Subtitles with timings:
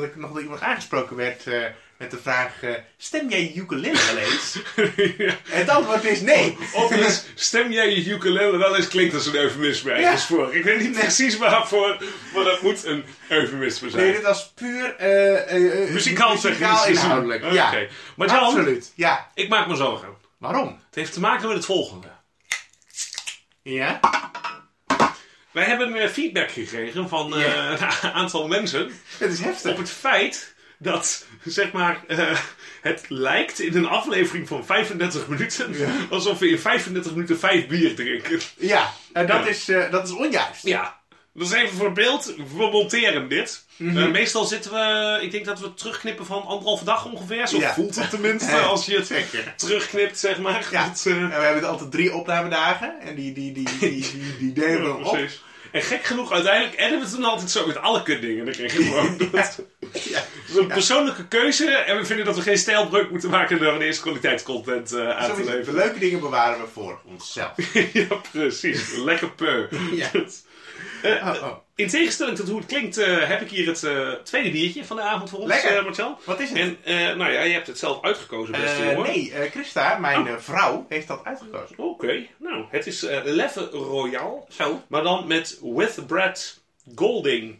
[0.00, 1.64] dat ik, nog door iemand aangesproken werd eh,
[1.96, 2.62] met de vraag...
[2.62, 4.58] eh, stem jij je ukulele wel eens?
[5.52, 6.58] En het antwoord is nee.
[6.74, 10.54] Of is, stem jij je ukulele wel eens klinkt als een eufemisme ergens voor.
[10.54, 12.02] Ik weet niet precies waarvoor,
[12.34, 14.04] maar dat moet een eufemisme zijn.
[14.04, 16.36] Nee, dit was puur eh, Muzikaal
[16.86, 17.52] inhoudelijk.
[17.52, 18.92] Ja, Maar absoluut.
[18.94, 19.30] Ja.
[19.34, 20.08] ik maak me zorgen.
[20.38, 20.66] Waarom?
[20.86, 22.08] Het heeft te maken met het volgende.
[23.62, 24.00] Ja?
[25.56, 27.70] Wij hebben feedback gekregen van eh,
[28.02, 29.70] een aantal mensen Het is heftig.
[29.70, 32.38] op het feit dat, zeg maar, eh,
[32.82, 35.88] het lijkt in een aflevering van 35 minuten Ja.
[36.10, 38.40] alsof we in 35 minuten vijf bier drinken.
[38.56, 39.46] Ja, en dat, Ja.
[39.50, 40.62] Is, eh, dat is onjuist.
[40.66, 41.00] Ja,
[41.44, 42.34] is even voor beeld.
[42.56, 43.64] We monteren dit.
[43.76, 43.98] Mhm.
[43.98, 47.46] Eh, meestal zitten we, ik denk dat we terugknippen van anderhalve dag ongeveer.
[47.48, 47.74] Zo Ja.
[47.74, 49.54] voelt het tenminste als je het zeker.
[49.56, 50.68] terugknipt, zeg maar.
[50.70, 50.86] Ja.
[50.88, 53.00] Dat, eh, En we hebben altijd drie opnamedagen.
[53.00, 55.12] En die, die, die, die, die, die delen we ja, op.
[55.12, 55.44] precies.
[55.72, 59.18] En gek genoeg, uiteindelijk editen we het dan altijd zo met alle kutdingen erin gewoon.
[59.32, 59.58] Dat
[59.92, 60.22] Ja.
[60.48, 63.80] is een persoonlijke keuze en we vinden dat we geen stijlbreuk moeten maken door een
[63.80, 65.74] eerste kwaliteitscontent eh aan te Sowieso, de leveren.
[65.80, 67.52] leuke dingen bewaren we voor onszelf.
[67.92, 68.96] ja, precies.
[68.96, 69.66] Lekker peu.
[69.92, 70.10] Ja.
[71.04, 71.56] Oh, oh.
[71.74, 74.96] In tegenstelling tot hoe het klinkt, eh, heb ik hier het eh, tweede biertje van
[74.96, 75.76] de avond voor ons, Lekker.
[75.76, 76.18] eh, Marcel.
[76.24, 76.58] Wat is het?
[76.84, 79.02] En nou ja, je hebt het zelf uitgekozen, beste jongen.
[79.02, 80.38] nee, Christa, mijn Oh.
[80.38, 81.78] vrouw, heeft dat uitgekozen.
[81.78, 84.82] Oké, nou, het is Leffe Royal, Zo.
[84.88, 86.60] maar dan met with bread
[86.94, 87.58] golding.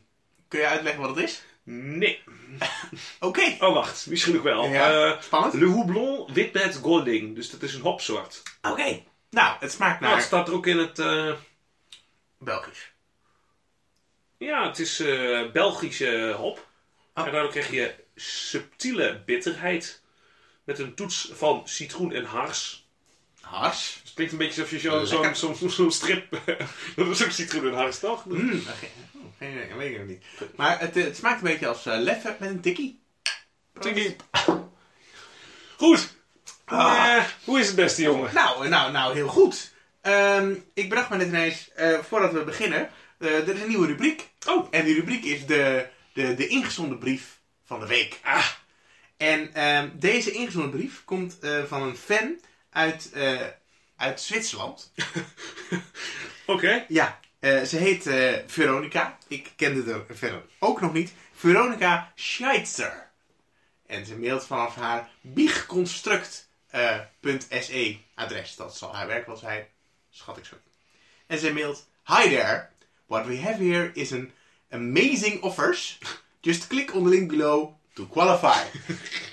[0.48, 1.42] Kun je uitleggen wat het is?
[1.64, 2.22] Nee.
[3.20, 3.56] Oké.
[3.60, 4.64] Oh, wacht, misschien nog wel.
[4.66, 5.54] Ja, spannend.
[5.54, 8.42] Le Houblon Witbed Golding, dus dat is een hopsoort.
[8.62, 9.00] Oké.
[9.30, 11.02] Nou, het smaakt Nou, naar het staat er ook in het...
[12.38, 12.94] Belgisch.
[14.46, 16.66] Ja, het is eh, Belgische hop.
[17.14, 17.26] Oh.
[17.26, 20.02] En daardoor krijg je subtiele bitterheid.
[20.64, 22.88] Met een toets van citroen en hars.
[23.40, 24.00] Hars.
[24.04, 26.40] Het klinkt een beetje alsof je zo- zo'n zo'n zo'n strip...
[26.96, 28.24] dat is ook citroen en hars, toch?
[28.24, 28.50] Mm.
[28.50, 28.68] Oh,
[29.38, 30.24] geen idee, dat weet ik nog niet.
[30.56, 33.00] Maar het, eh, het smaakt een beetje als leffe met een tikkie.
[33.80, 34.16] Tikkie.
[35.76, 36.14] Goed.
[36.64, 37.24] Ah.
[37.44, 38.34] Hoe is het beste jongen?
[38.34, 39.72] Nou, nou, nou, heel goed.
[40.00, 41.70] Ehm, ik bedacht me net ineens,
[42.02, 44.28] voordat we beginnen, er is een nieuwe rubriek.
[44.46, 44.68] Oh.
[44.70, 48.20] En die rubriek is de, de, de ingezonden brief van de week.
[48.22, 48.46] Ah,
[49.16, 52.40] En ehm, deze ingezonden brief komt eh, van een fan
[52.70, 53.40] uit, eh,
[53.96, 54.92] uit Zwitserland.
[56.46, 56.84] oké.
[56.88, 59.18] Ja, eh, ze heet eh, Veronica.
[59.28, 61.12] Ik kende haar verder ook nog niet.
[61.32, 63.10] Veronica Scheitzer.
[63.86, 68.56] En ze mailt vanaf haar biegconstruct.se adres.
[68.56, 69.66] Dat zal haar werk wel zijn.
[70.10, 70.56] Schat ik zo.
[71.26, 71.88] En ze mailt...
[72.04, 72.68] Hi there.
[73.06, 74.30] What we have here is an
[74.70, 75.98] amazing offers.
[76.40, 78.62] Just click on the link below to qualify.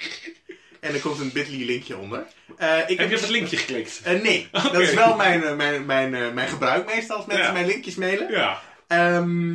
[0.79, 2.25] en er komt een bit.ly linkje onder.
[2.57, 4.01] Eh, ik Heb je op het linkje geklikt?
[4.03, 7.51] eh, nee, dat is wel mijn, eh, mijn, mijn, mijn gebruik meestal als mensen Ja.
[7.51, 8.31] mijn linkjes mailen.
[8.31, 8.61] Ja.
[8.87, 9.53] Ehm,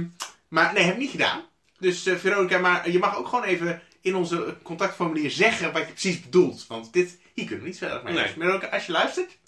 [0.49, 1.43] maar nee, heb ik niet gedaan.
[1.79, 5.93] Dus eh, Veronica, maar je mag ook gewoon even in onze contactformulier zeggen wat je
[5.93, 6.65] precies bedoelt.
[6.69, 8.15] Want dit, hier kunnen we niet verder mee.
[8.15, 8.23] Nee.
[8.23, 9.39] Dus Veronica, als je luistert,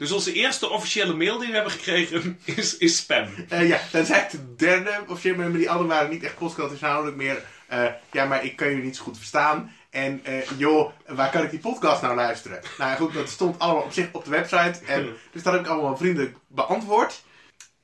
[0.00, 3.28] Dus onze eerste officiële mail die we hebben gekregen is, is spam.
[3.48, 6.72] eh, ja, dan zei ik de derde officieel, maar die anderen waren niet echt podcast
[6.72, 7.42] inhoudelijk meer.
[7.66, 9.72] eh, ja, maar ik kan jullie niet zo goed verstaan.
[9.90, 12.60] En eh, joh, waar kan ik die podcast nou luisteren?
[12.78, 14.80] Nou goed, dat stond allemaal op zich op de website.
[14.86, 17.22] En, dus dat heb ik allemaal vriendelijk beantwoord.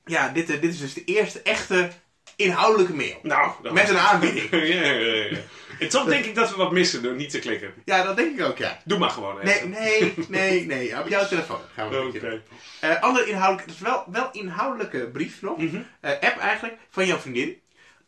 [0.04, 1.90] Ja, dit, dit is dus de eerste echte
[2.36, 3.18] inhoudelijke mail.
[3.22, 4.50] Nou, dat Met een aanbieding.
[4.50, 5.38] ja, ja, ja, ja.
[5.78, 7.72] En toch denk ik dat we wat missen door niet te klikken.
[7.84, 8.80] Ja, dat denk ik ook, ja.
[8.84, 10.24] Doe maar gewoon Nee, even.
[10.28, 11.00] nee, nee, nee.
[11.00, 12.40] Op jouw telefoon gaan we doen.
[12.80, 15.56] Eh, andere inhoudelijke, dus wel, wel inhoudelijke brief nog.
[15.58, 15.80] Mhm.
[16.00, 17.60] Eh, app eigenlijk, van jouw vriendin.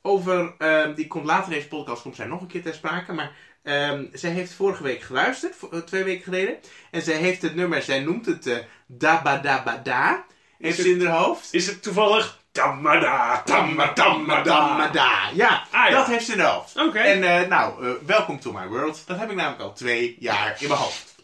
[0.02, 3.12] Over, ehm, die komt later in deze podcast, komt zij nog een keer ter sprake.
[3.12, 6.56] Maar ehm, zij heeft vorige week geluisterd, eh, twee weken geleden.
[6.90, 10.24] En zij heeft het nummer, zij noemt het Dabadabada.
[10.58, 11.54] Heeft het- ze in haar hoofd.
[11.54, 14.42] Is het toevallig Tamada, Tamma, Tamada?
[14.42, 15.30] Damada.
[15.34, 15.96] Ja, Ah, ja.
[15.96, 16.76] dat heeft ze in haar hoofd.
[16.76, 16.98] Oké.
[16.98, 19.02] En eh, nou, eh, welcome to my world.
[19.06, 21.14] Dat heb ik namelijk al twee jaar in mijn hoofd.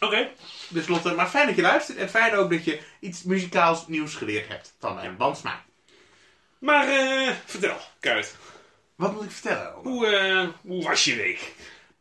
[0.00, 0.28] Oké.
[0.68, 1.98] Dus Lotte, maar fijn dat je luistert.
[1.98, 5.60] En fijn ook dat je iets muzikaals nieuws geleerd hebt van mijn bandsmaak.
[6.58, 8.36] Maar eh, vertel, Kuit.
[8.96, 9.72] Wat moet ik vertellen?
[9.72, 11.54] Hoe, eh, hoe was je week?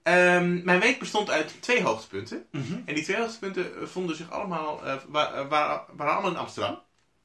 [0.03, 2.45] Ehm, mijn week bestond uit twee hoogtepunten.
[2.51, 2.73] Mhm.
[2.85, 6.81] En die twee hoogtepunten vonden zich allemaal, wa- waren, waren allemaal in Amsterdam.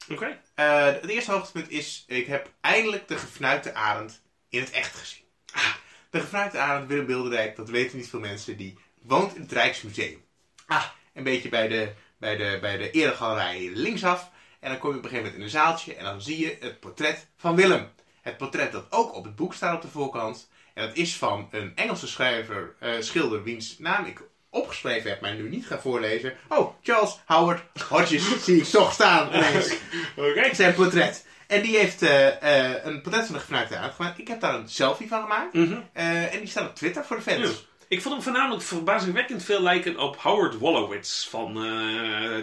[0.09, 0.39] Oké.
[0.55, 5.23] Eh, het eerste hoogtepunt is, ik heb eindelijk de gefnuikte arend in het echt gezien.
[5.53, 5.73] Ah,
[6.09, 10.23] de gefnuikte arend Willem Bilderdijk, dat weten niet veel mensen, die woont in het Rijksmuseum.
[10.67, 14.31] Ah, een beetje bij de, bij de, bij de eregalerij linksaf.
[14.59, 16.57] En dan kom je op een gegeven moment in een zaaltje en dan zie je
[16.59, 17.89] het portret van Willem.
[18.21, 20.49] Het portret dat ook op het boek staat op de voorkant.
[20.73, 25.35] En dat is van een Engelse schrijver, eh, schilder, wiens naam ik opgeschreven heb, maar
[25.35, 26.33] nu niet ga voorlezen.
[26.47, 31.27] Oh, Charles Howard Hodges zie ik toch staan ineens zijn portret.
[31.49, 34.19] En die heeft eh, eh, een portret van de gefnuikte aard gemaakt.
[34.19, 35.53] Ik heb daar een selfie van gemaakt.
[35.53, 35.79] Mhm.
[35.93, 37.39] Eh, en die staat op Twitter voor de fans.
[37.39, 37.55] Ja.
[37.87, 41.53] Ik vond hem voornamelijk verbazingwekkend veel lijken op Howard Wolowitz van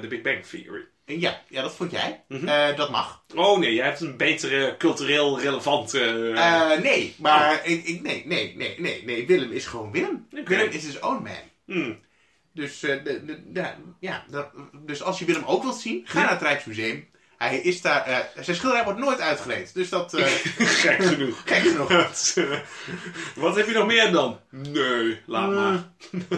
[0.01, 0.85] The Big Bang Theory.
[1.05, 2.25] Ja, ja, dat vond jij.
[2.29, 2.77] Mhm.
[2.77, 3.23] Dat mag.
[3.35, 5.99] Oh nee, jij hebt een betere cultureel relevante...
[6.83, 9.27] Nee, maar ik, ik, nee, nee, nee, nee, nee.
[9.27, 10.27] Willem is gewoon Willem.
[10.31, 11.55] Willem is his own man.
[11.67, 11.99] Hmm.
[12.53, 16.21] Dus, eh, de, de, de- ja, dat, dus als je Willem ook wilt zien, ga
[16.21, 17.09] naar het Rijksmuseum.
[17.39, 19.75] Hij is daar, eh, zijn schilderij wordt nooit uitgeleend.
[19.75, 20.25] Dus dat, eh
[20.85, 21.47] Gek genoeg.
[21.47, 21.89] eens nog.
[23.35, 24.41] Wat, heb je nog meer dan?
[24.51, 25.91] Nee, laat maar.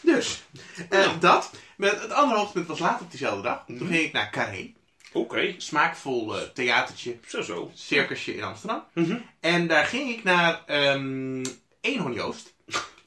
[0.00, 0.42] Dus,
[0.90, 1.14] Ja.
[1.20, 1.50] dat.
[1.76, 3.64] Met het andere hoogtepunt was later op diezelfde dag.
[3.68, 3.78] Mhm.
[3.78, 4.72] Toen ging ik naar Carré.
[5.12, 7.70] Oké, Smaakvol theatertje, zo zo.
[7.74, 8.84] circusje in Amsterdam.
[8.94, 9.16] Mhm.
[9.40, 11.44] En daar ging ik naar ehm
[11.80, 12.53] Eenhoorn Joost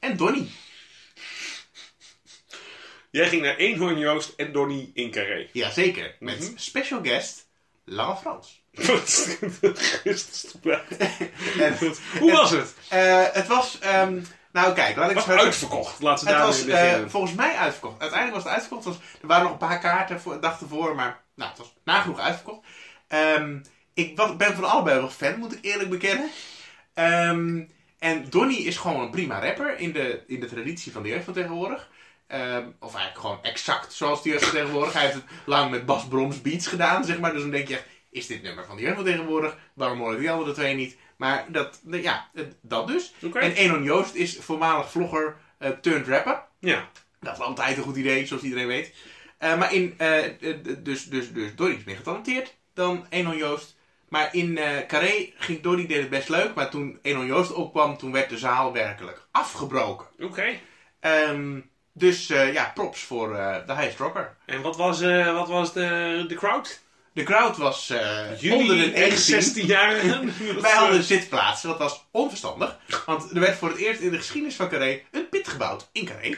[0.00, 0.50] en Donnie.
[3.10, 5.48] Jij ging naar Eenhoorn Joost en Donnie in Carré.
[5.52, 6.50] Jazeker, met Mhm.
[6.56, 7.46] special guest
[7.84, 8.62] Lange Frans.
[11.60, 11.76] En,
[12.18, 12.74] Hoe was het?
[12.88, 14.20] eh, het was, ehm,
[14.52, 16.02] nou kijk, laat ik Was eens even- uitverkocht.
[16.02, 17.10] Laten we Het was beginnen.
[17.10, 18.00] volgens mij uitverkocht.
[18.00, 18.84] Uiteindelijk was het uitverkocht.
[18.84, 21.58] Het was- er waren nog een paar kaarten voor de dag ervoor, maar nou, het
[21.58, 22.66] was nagenoeg uitverkocht.
[23.08, 23.58] Ehm,
[23.94, 26.30] ik was, ben van allebei wel fan, moet ik eerlijk bekennen.
[26.94, 27.62] Ehm,
[27.98, 31.24] en Donny is gewoon een prima rapper in de, in de traditie van de jeugd
[31.24, 31.90] van tegenwoordig.
[32.26, 34.92] Ehm, of eigenlijk gewoon exact zoals de jeugd van tegenwoordig.
[34.92, 37.32] Hij heeft het lang met Bas Broms beats gedaan, zeg maar.
[37.32, 39.56] Dus dan denk je echt, is dit nummer van de jeugd van tegenwoordig?
[39.74, 40.96] Waarom hoor ik die andere twee niet?
[41.16, 42.30] Maar dat, ja,
[42.60, 43.14] dat dus.
[43.32, 46.42] En Enon Joost is voormalig vlogger eh turned rapper.
[46.58, 46.88] Ja.
[47.20, 48.94] Dat is altijd een goed idee, zoals iedereen weet.
[49.38, 50.22] Eh, maar in, eh,
[50.78, 53.76] dus, dus, dus Dorry is meer getalenteerd dan Enon Joost.
[54.08, 56.54] Maar in eh Carré ging Dorry deed het best leuk.
[56.54, 60.06] Maar toen Enon Joost opkwam, toen werd de zaal werkelijk afgebroken.
[60.20, 60.58] Oké.
[61.00, 61.60] Ehm,
[61.92, 64.36] dus eh, ja, props voor eh, de highest rocker.
[64.46, 66.86] En wat was, eh, wat was de, de crowd?
[67.12, 69.64] De crowd was eh onder de echt 19.
[69.64, 70.32] 16-jarigen?
[70.60, 72.78] Wij hadden zitplaatsen, dat was onverstandig.
[73.06, 76.04] Want er werd voor het eerst in de geschiedenis van Carré een pit gebouwd in
[76.04, 76.28] Carré.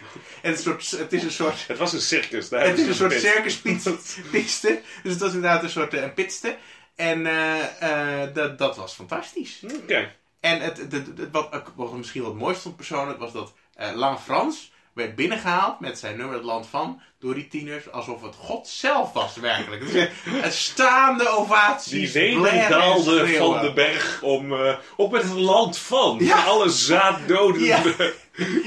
[0.43, 2.49] En het, is een soort, het is een soort Het was een circus.
[2.49, 4.81] Daar Het is ze een soort circuspiste.
[5.03, 6.57] Dus het was inderdaad een soort een pitste.
[7.01, 9.63] En eh, eh, dat, dat was fantastisch.
[9.83, 10.13] Oké.
[10.41, 14.19] En het, het, wat, ik- wat misschien wat mooiste vond persoonlijk was dat eh Lange
[14.19, 18.69] Frans werd binnengehaald met zijn nummer Het Land Van door die tieners alsof het God
[18.69, 19.81] zelf was werkelijk.
[19.93, 20.09] Dus
[20.43, 22.13] een staande ovaties.
[22.13, 26.17] Die daalde van de berg om, eh, op het land van.
[26.21, 26.45] Ja.
[26.45, 27.65] Alle zaaddodende.
[27.65, 27.83] Ja.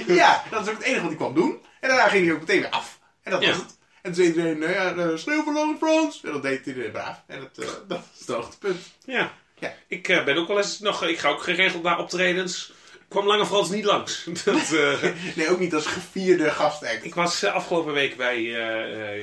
[0.07, 1.61] Ja, dat is ook het enige wat hij kwam doen.
[1.79, 2.99] En daarna ging hij ook meteen weer af.
[3.23, 3.47] En dat Ja.
[3.49, 3.77] was het.
[4.03, 6.21] En toen zei iedereen, nou ja, eh, Lange Frans.
[6.23, 7.23] En dat deed iedereen braaf.
[7.27, 8.79] En dat, eh, dat is het hoogtepunt.
[9.05, 9.33] Ja.
[9.59, 9.73] Ja.
[9.87, 11.03] Ik eh, ben ook wel eens nog...
[11.03, 12.73] Ik ga ook geregeld naar optredens.
[13.07, 14.23] Kwam Lange Frans niet langs.
[14.45, 14.69] Dat,
[15.35, 17.03] Nee, ook niet als gevierde gastact.
[17.05, 18.41] ik was afgelopen week bij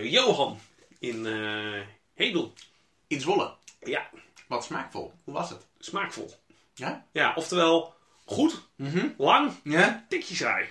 [0.08, 0.60] Johan
[0.98, 1.26] in
[2.14, 2.52] Hedel.
[3.06, 3.52] In Zwolle.
[3.82, 4.08] Ja,
[4.48, 5.12] Wat smaakvol.
[5.24, 5.66] Hoe was het?
[5.78, 6.34] smaakvol.
[6.74, 7.06] Ja?
[7.12, 7.94] Ja, oftewel
[8.24, 9.08] goed, Mhm.
[9.18, 10.04] lang, Ja?
[10.08, 10.66] tikje saai.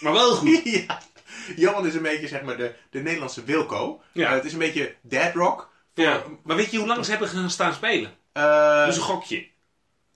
[0.00, 0.60] maar wel goed.
[0.64, 1.02] ja.
[1.56, 4.02] Johan is een beetje, zeg maar, de, de Nederlandse Wilco.
[4.12, 4.28] Ja.
[4.28, 5.72] Eh, het is een beetje dead rock.
[5.94, 6.22] Ja.
[6.44, 8.12] Maar weet je hoe lang ze hebben gaan staan spelen?
[8.32, 9.46] Eh, Dus een gokje.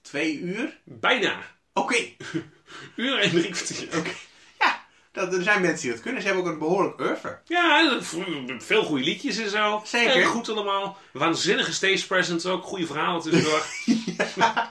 [0.03, 0.79] twee uur?
[0.85, 1.37] Bijna.
[1.73, 1.97] Oké.
[2.97, 3.89] Uur en drie kwartier.
[3.99, 4.11] Oké.
[4.59, 4.81] Ja,
[5.13, 6.21] dat, er zijn mensen die dat kunnen.
[6.23, 7.39] Ze hebben ook een behoorlijk oeuvre.
[7.45, 7.99] Ja,
[8.59, 9.83] veel goede liedjes en zo.
[9.85, 10.13] Zeker.
[10.13, 10.99] Heel goed allemaal.
[11.13, 12.65] Waanzinnige stage presence ook.
[12.65, 13.63] Goede verhalen tussendoor.
[14.37, 14.69] ja.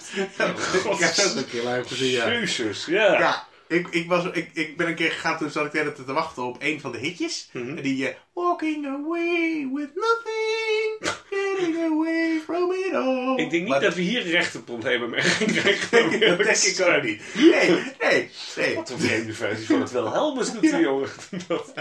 [0.84, 1.00] God.
[1.00, 2.30] Dat is een keer live gezien, ja.
[2.32, 3.20] Jezus, ja.
[3.20, 6.14] Ja, ik, ik, was, ik, ik ben een keer gegaan toen zat ik de te
[6.14, 7.50] wachten op een van de hitjes.
[7.52, 7.82] Mhm.
[7.82, 13.32] Die eh, Walking away with nothing, getting away from it all.
[13.38, 16.02] Ik denk niet Maar dat we hier rechtenproblemen mee gaan krijgen.
[16.20, 17.22] dat denk ik ook niet.
[17.52, 17.70] Nee,
[18.02, 18.76] nee, nee.
[18.76, 21.10] Wat een vreemde versie van het Wilhelmus doet die jongen.
[21.48, 21.74] Dat-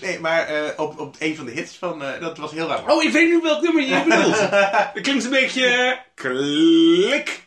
[0.00, 2.90] Nee, maar eh, op, op een van de hits van, eh, dat was heel raar.
[2.92, 4.50] Oh, ik weet nu welk nummer je bedoelt.
[4.94, 5.98] Dat klinkt een beetje...
[6.14, 7.40] Klik.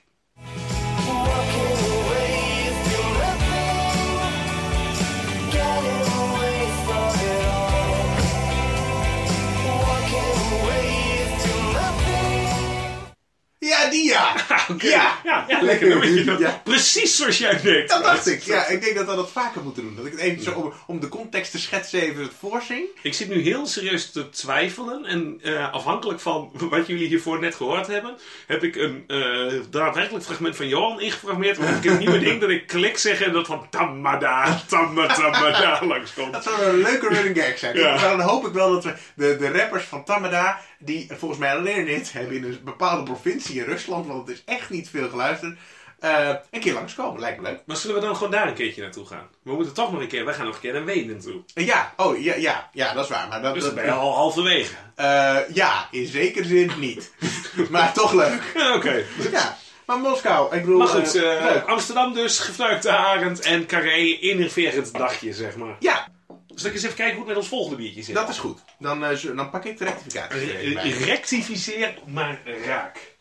[13.86, 14.36] Ja, die ja!
[14.72, 14.88] Oké.
[14.88, 15.20] Ja.
[15.24, 16.36] ja, ja, lekker nummertje.
[16.40, 16.62] Ja.
[16.64, 17.90] Precies zoals jij deed.
[17.90, 18.42] Dat dacht ik.
[18.42, 19.96] Ja, ik denk dat we dat vaker moeten doen.
[19.96, 22.86] Dat ik het even zo om, om de context te schetsen even het voorzing.
[23.02, 25.06] Ik zit nu heel serieus te twijfelen.
[25.06, 30.26] En eh, afhankelijk van wat jullie hiervoor net gehoord hebben, heb ik een eh, daadwerkelijk
[30.26, 31.58] fragment van Johan ingefragmeerd.
[31.58, 35.80] Waarop ik het nieuwe ding dat ik klik zeg en dat van tamada, tamma, tamada
[35.86, 36.34] langskomt.
[36.34, 37.78] Dat zou een leuke running gag zijn.
[37.78, 37.96] Ja.
[37.96, 41.56] Maar dan hoop ik wel dat we de, de rappers van Tamada, die volgens mij
[41.56, 45.10] alleen dit hebben in een bepaalde provincie in Rusland, want het is echt niet veel
[45.10, 45.58] geluisterd,
[46.00, 47.20] eh, een keer langskomen.
[47.20, 47.60] Lijkt me leuk.
[47.66, 49.28] Maar zullen we dan gewoon daar een keertje naartoe gaan?
[49.44, 51.42] We moeten toch nog een keer, wij gaan nog een keer naar Wenen toe.
[51.54, 53.28] Ja, oh ja, ja, ja, dat is waar.
[53.28, 54.74] Maar dat, Dus dat, ben je al halverwege.
[54.96, 57.12] eh, ja, in zekere zin niet.
[57.70, 58.42] maar toch leuk.
[58.76, 59.04] Oké.
[59.32, 60.78] Ja, maar Moskou, ik bedoel...
[60.78, 61.64] Maar goed, eh, leuk.
[61.66, 65.76] Amsterdam dus, gefluikte arend en carré, innerverend dagje, zeg maar.
[65.80, 66.08] Ja,
[66.56, 68.16] Zal ik eens even kijken hoe het met ons volgende biertje zit?
[68.16, 68.60] dat is goed.
[68.80, 70.54] Dan, eh, dan pak ik de rectificatie.
[70.54, 70.74] er.
[70.74, 73.16] Re- Rectificeer, maar raak.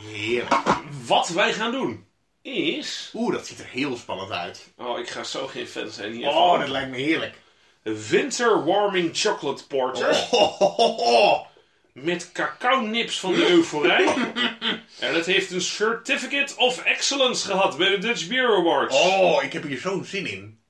[0.00, 0.54] Heerlijk.
[1.06, 2.06] Wat wij gaan doen
[2.42, 3.10] is...
[3.14, 4.66] Oeh, dat ziet er heel spannend uit.
[4.76, 6.28] Oh, ik ga zo geen fan zijn hier.
[6.28, 7.38] Oh, dat lijkt me heerlijk.
[7.82, 10.08] Winter Warming Chocolate Porter.
[10.30, 11.46] Oh, oh, oh, oh.
[12.02, 14.04] Met cacao nips van de Euforij.
[14.98, 18.96] en het heeft een Certificate of Excellence gehad bij de Dutch Beer Awards.
[18.96, 20.60] Oh, ik heb hier zo'n zin in.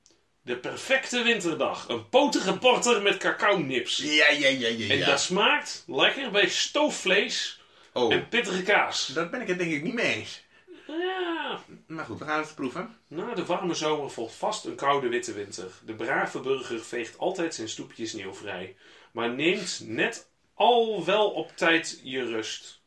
[0.43, 1.89] De perfecte winterdag.
[1.89, 3.97] Een potige porter met cacao nips.
[3.97, 4.89] Ja, ja, ja, ja.
[4.89, 5.07] En ja.
[5.07, 7.61] dat smaakt lekker bij stoofvlees
[7.93, 9.07] Oh, en pittige kaas.
[9.07, 10.43] daar ben ik het denk ik niet mee eens.
[10.87, 12.97] Ja, Maar goed, we gaan het proeven.
[13.09, 15.71] na de warme zomer volgt vast een koude witte winter.
[15.85, 18.77] De brave burger veegt altijd zijn stoepje sneeuwvrij.
[19.13, 22.81] Maar neemt net al wel op tijd je rust.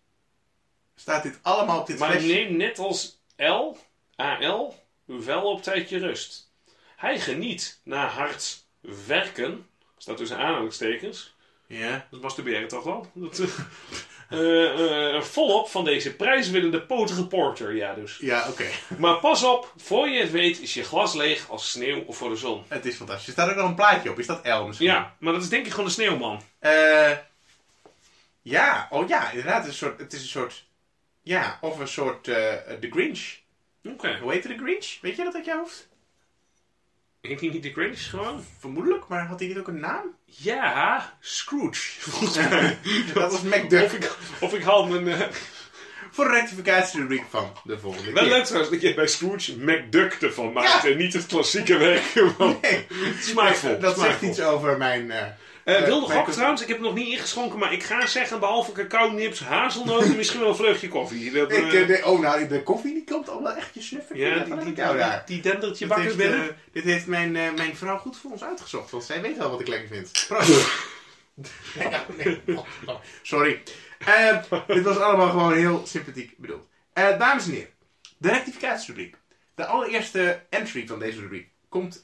[0.96, 2.28] Staat dit allemaal op dit Maar flesje?
[2.28, 3.78] neem net als L,
[4.16, 4.76] AL,
[5.06, 6.52] wel op tijd je rust.
[6.98, 8.66] Hij geniet na hard
[9.08, 11.36] werken, staat tussen aanhalingstekens,
[11.68, 12.08] Ja.
[12.12, 13.08] dat masturberen toch wel?
[13.14, 13.50] Dat, eh,
[14.40, 18.18] eh, eh, volop van deze prijswinnende potige porter, ja dus.
[18.18, 18.66] Ja, oké.
[18.98, 22.36] Maar pas op, voor je het weet is je glas leeg als sneeuw voor de
[22.36, 22.64] zon.
[22.68, 23.28] Het is fantastisch.
[23.28, 24.20] Er staat ook nog een plaatje op.
[24.20, 24.88] Is dat L misschien?
[24.88, 26.42] Ja, maar dat is denk ik gewoon een sneeuwman.
[26.60, 27.12] Eh,
[28.42, 29.64] ja, oh ja, inderdaad.
[29.66, 30.00] Het is een soort...
[30.00, 30.70] Het is een soort
[31.24, 33.36] ja, of een soort eh The Grinch.
[33.84, 34.18] Oké.
[34.22, 34.98] Hoe heette The Grinch?
[35.02, 35.90] Weet je dat uit je hoofd?
[37.22, 38.46] Heet hij niet de Grinch gewoon?
[38.60, 40.16] Vermoedelijk, maar had hij niet ook een naam?
[40.26, 41.82] Ja, Scrooge.
[42.00, 42.78] Volgens mij.
[43.14, 43.84] Dat was MacDuck.
[43.86, 45.08] Of ik, of ik haal mijn...
[45.22, 45.28] eh,
[46.12, 50.52] Voor de rectificatierubriek van de volgende Wel leuk trouwens dat je bij Scrooge McDuck ervan
[50.54, 50.90] maakt Ja.
[50.90, 52.04] en niet het klassieke werk.
[52.62, 52.88] Nee,
[53.20, 53.80] Smaakvol.
[53.80, 55.12] dat zegt iets over mijn...
[55.12, 55.28] eh,
[55.64, 58.72] Eh, wilde gok trouwens, ik heb het nog niet ingeschonken, maar ik ga zeggen, behalve
[58.72, 61.32] cacao nips, hazelnoten, misschien wel een vleugje koffie.
[61.32, 63.82] Dat, ik, eh, eh, de, oh, nou, de koffie die komt al wel echt je
[63.82, 64.18] snuffen.
[64.18, 64.84] ja, die, die, die,
[65.26, 66.58] die dendert je Dit bakkers heeft, binnen.
[66.72, 69.68] dit heeft mijn, mijn vrouw goed voor ons uitgezocht, want zij weet wel wat ik
[69.68, 70.12] lekker vind.
[71.80, 72.42] Ja, nee.
[72.86, 73.62] Oh, Sorry.
[74.68, 76.68] Dit was allemaal gewoon heel sympathiek bedoeld.
[76.94, 77.70] Dames en heren,
[78.18, 79.16] de rectificatierubriek.
[79.56, 82.04] De allereerste entry van deze rubriek komt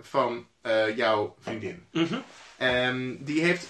[0.00, 0.46] van
[0.94, 1.86] jouw vriendin.
[1.92, 2.18] Mhm.
[2.58, 3.66] Ehm, die heeft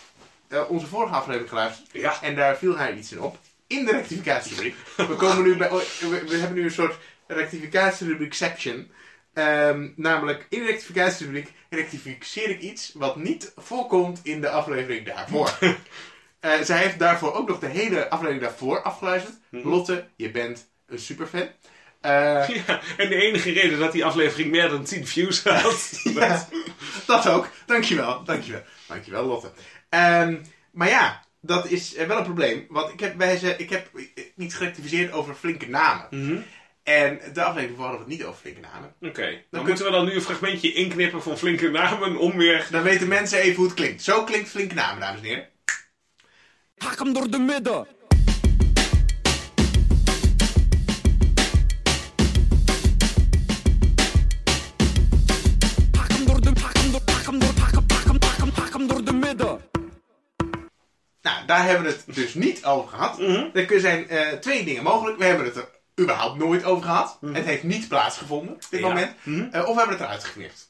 [0.48, 1.88] eh, onze vorige aflevering geluisterd.
[1.92, 2.22] Ja.
[2.22, 3.38] En daar viel haar iets in op.
[3.66, 4.74] In de rectificatierubriek.
[4.96, 8.90] We, komen nu bij, we, we hebben nu een soort rectificatierubriek section.
[9.32, 15.58] Ehm, namelijk in de rectificatierubriek rectificeer ik iets wat niet voorkomt in de aflevering daarvoor.
[16.40, 19.34] Eh, zij heeft daarvoor ook nog de hele aflevering daarvoor afgeluisterd.
[19.50, 21.48] Lotte, je bent een superfan.
[22.00, 26.00] Eh, Ja, en de enige reden dat die aflevering meer dan 10 views had.
[26.14, 26.48] ja,
[27.06, 27.48] dat ook.
[27.66, 28.62] Dankjewel, dankjewel.
[28.86, 29.50] Dankjewel, Lotte.
[29.88, 30.36] Ehm,
[30.72, 32.66] maar ja, dat is eh, wel een probleem.
[32.68, 36.06] Want ik heb, bij ze, ik heb eh, iets gerectificeerd over flinke namen.
[36.10, 36.40] Mhm.
[36.82, 38.94] En de aflevering hadden we het niet over flinke namen.
[39.00, 42.66] Oké, dan kun- moeten we dan nu een fragmentje inknippen van flinke namen om weer...
[42.70, 44.02] Dan weten mensen even hoe het klinkt.
[44.02, 45.48] Zo klinkt flinke namen, dames en heren.
[46.76, 47.86] Hak hem door de midden.
[61.48, 63.18] Daar hebben we het dus niet over gehad.
[63.54, 65.18] Er zijn eh, twee dingen mogelijk.
[65.18, 65.68] We hebben het er
[66.00, 67.18] überhaupt nooit over gehad.
[67.32, 68.86] Het heeft niet plaatsgevonden op dit Ja.
[68.88, 69.10] moment.
[69.52, 70.68] Eh, of we hebben het eruit geknipt.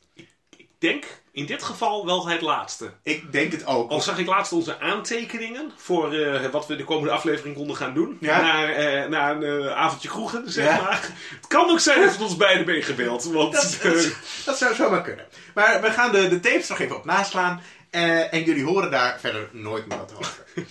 [0.56, 2.92] Ik denk in dit geval wel het laatste.
[3.02, 3.90] Ik denk het ook.
[3.90, 7.94] Al zag ik laatst onze aantekeningen voor eh, wat we de komende aflevering konden gaan
[7.94, 8.16] doen.
[8.20, 8.40] Ja.
[8.40, 10.80] Naar, naar een avondje kroegen, zeg Ja.
[10.82, 11.08] maar.
[11.36, 13.24] Het kan ook zijn dat het ons beiden meegebeeld.
[13.24, 14.08] Want Dat, dat,
[14.44, 15.26] dat zou zomaar kunnen.
[15.54, 17.62] Maar we gaan de, de tapes nog even op naslaan.
[17.90, 20.44] Eh, en jullie horen daar verder nooit meer wat over.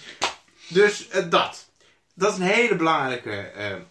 [0.68, 1.66] dus eh, dat.
[2.14, 3.32] Dat is een hele belangrijke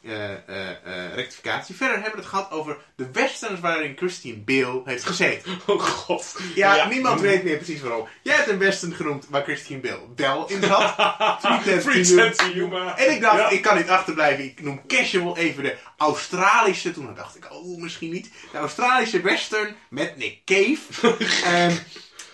[0.02, 1.74] eh, rectificatie.
[1.74, 5.60] Verder hebben we het gehad over de westerns waarin Christine Bale heeft gezeten.
[5.66, 6.36] oh god.
[6.54, 8.08] Ja, niemand weet meer precies waarom.
[8.22, 10.94] Jij hebt een western genoemd waar Christine Bale wel in zat.
[11.82, 12.86] Free humor.
[12.86, 13.48] En ik dacht, Ja.
[13.48, 14.44] ik kan niet achterblijven.
[14.44, 16.92] Ik noem Casual even de Australische.
[16.92, 18.30] Toen dacht ik, oh, misschien niet.
[18.52, 21.16] De Australische western met Nick Cave.
[21.44, 21.76] en, eh,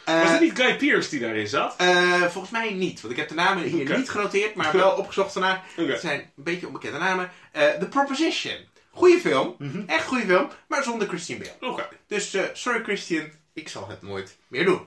[0.04, 1.74] Was het niet Guy Pearce die daarin zat?
[1.78, 3.00] eh, volgens mij niet.
[3.00, 5.62] Want ik heb de namen hier niet genoteerd, maar wel opgezocht daarna.
[5.76, 7.30] Het zijn een beetje onbekende namen.
[7.52, 8.56] Eh, The Proposition.
[8.90, 9.54] Goeie film.
[9.58, 9.82] Mhm.
[9.86, 10.48] Echt goede film.
[10.68, 11.88] Maar zonder Christine Bale.
[12.06, 14.86] Dus eh, sorry Christian, ik zal het nooit meer doen.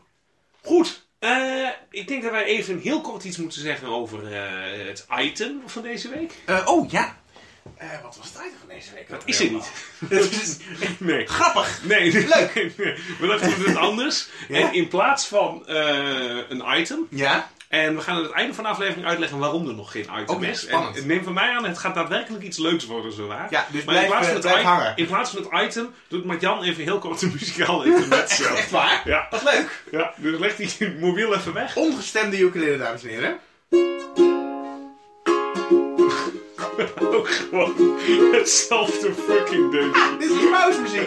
[0.61, 1.03] Goed.
[1.19, 5.61] Eh, ik denk dat wij even heel kort iets moeten zeggen over eh, het item
[5.65, 6.33] van deze week.
[6.45, 7.17] Eh, oh, ja.
[7.77, 9.09] Eh, wat was het item van deze week?
[9.09, 9.71] Dat is er niet.
[10.09, 10.57] Dat is
[10.99, 11.27] Nee.
[11.27, 11.79] grappig.
[11.83, 12.53] Nee, Leuk.
[13.19, 14.27] We dachten het anders.
[14.47, 14.57] Ja?
[14.59, 17.07] En in plaats van eh, een item.
[17.09, 17.49] Ja?
[17.67, 20.35] En we gaan aan het einde van de aflevering uitleggen waarom er nog geen item
[20.35, 20.59] Oké, is.
[20.61, 20.97] spannend.
[20.97, 23.47] En neem van mij aan, het gaat daadwerkelijk iets leuks worden, zowaar.
[23.49, 24.93] Ja, dus maar blijf, in plaats, eh, van het blijf i- hangen.
[24.95, 28.53] in plaats van het item doet Marjan even heel kort een muzikaal intermezzo.
[28.55, 29.01] Echt waar?
[29.05, 29.83] Ja, Wat leuk.
[29.91, 31.75] ja, dus leg die mobiel even weg.
[31.75, 33.39] Ongestemde ukulele, dames en heren.
[36.99, 37.97] Ook gewoon
[38.31, 40.15] hetzelfde fucking deuntje.
[40.19, 41.01] Dit is die.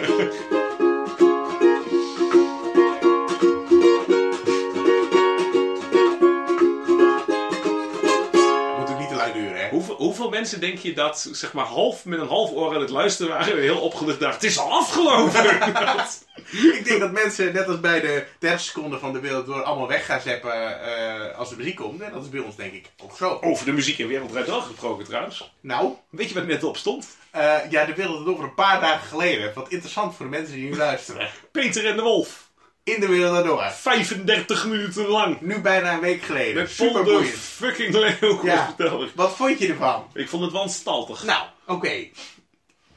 [8.77, 9.69] Moet ook niet te lang duren, hè?
[9.69, 12.89] Hoeveel, hoeveel mensen denk je dat, zeg maar, half met een half oor aan het
[12.89, 15.57] luisteren waren en heel opgelucht dachten, het is al afgelopen.
[16.77, 19.87] Ik denk dat mensen, net als bij de 30 seconden van de wereld door, allemaal
[19.87, 22.01] weg gaan zeppen eh, als de muziek komt.
[22.01, 23.37] En dat is bij ons, denk ik, ook zo.
[23.41, 25.51] Over de muziek in Wereldrijd Door gesproken trouwens.
[25.61, 27.07] Nou, Weet je wat net op stond?
[27.31, 29.51] eh, ja, de wereld door een paar dagen geleden.
[29.55, 31.29] Wat interessant voor de mensen die nu luisteren.
[31.51, 32.47] Peter en de Wolf.
[32.83, 33.63] In de wereld door.
[33.71, 35.41] 35 minuten lang.
[35.41, 36.55] Nu bijna een week geleden.
[36.55, 38.45] Met Super de fucking Leeuw.
[38.45, 38.75] Ja.
[39.15, 40.05] Wat vond je ervan?
[40.13, 41.23] Ik vond het wanstaltig.
[41.23, 42.07] Nou, oké.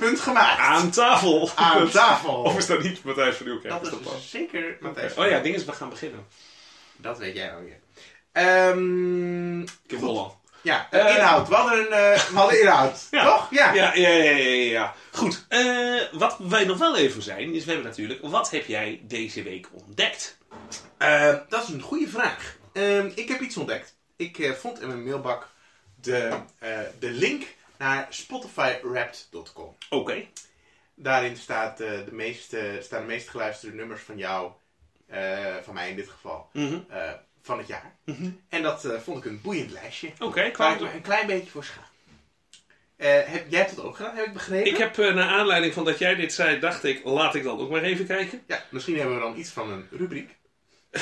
[0.03, 0.59] Punt gemaakt.
[0.59, 1.51] Aan tafel.
[1.55, 2.35] Aan tafel.
[2.35, 3.73] Of is dat niet Matthijs van Nieuwkerk?
[3.73, 4.31] Dat Is is dat pas?
[4.31, 5.15] zeker Matthijs.
[5.15, 6.27] Oh ja, ding is, we gaan beginnen.
[6.97, 7.75] Dat weet jij ook, ja.
[8.33, 10.33] Ehm, Ik heb Holland.
[10.63, 11.49] ja, eh, inhoud.
[11.49, 13.07] We hadden, een, eh, we hadden inhoud.
[13.11, 13.25] Ja.
[13.25, 13.47] Toch?
[13.51, 13.73] Ja.
[13.75, 14.95] Ja, ja, ja, ja, ja.
[15.13, 15.45] Goed.
[15.49, 19.43] eh, wat wij nog wel even zijn, is we hebben natuurlijk, wat heb jij deze
[19.43, 20.39] week ontdekt?
[20.99, 22.57] Eh, dat is een goede vraag.
[22.73, 23.97] Ehm, ik heb iets ontdekt.
[24.17, 25.49] Ik eh, vond in mijn mailbak
[26.01, 27.43] de, eh, de link
[27.83, 29.77] naar spotifywrapped.com.
[29.91, 30.25] Oké.
[30.95, 34.51] Daarin staat, eh, de meeste, staan de meest geluisterde nummers van jou,
[35.07, 36.79] eh, van mij in dit geval, Mhm.
[36.89, 37.11] eh,
[37.43, 37.95] van het jaar.
[38.49, 40.13] En dat vond ik een boeiend lijstje.
[40.19, 41.85] Oké, Waar kwam ik me een klein beetje voor schaam.
[42.97, 44.71] Heb, jij hebt dat ook gedaan, heb ik begrepen?
[44.71, 47.71] Ik heb, naar aanleiding van dat jij dit zei, dacht ik, laat ik dan ook
[47.71, 48.43] maar even kijken.
[48.47, 50.37] Ja, misschien hebben we dan iets van een rubriek.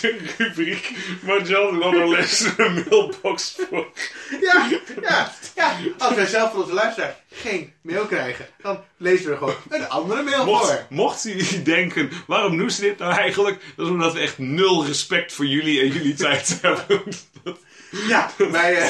[0.00, 0.90] De rubriek
[1.22, 3.86] Marjan Landerles een mailbox voor.
[4.40, 4.68] Ja,
[5.02, 5.76] ja, ja.
[5.98, 10.22] Als wij zelf van onze luisteraars geen mail krijgen, dan lezen we gewoon een andere
[10.22, 10.86] mail voor.
[10.88, 13.60] Mocht, mocht u denken, waarom doen ze dit nou eigenlijk?
[13.76, 17.02] Dat is omdat we echt nul respect voor jullie en jullie tijd hebben.
[17.90, 18.88] Ja, wij eh,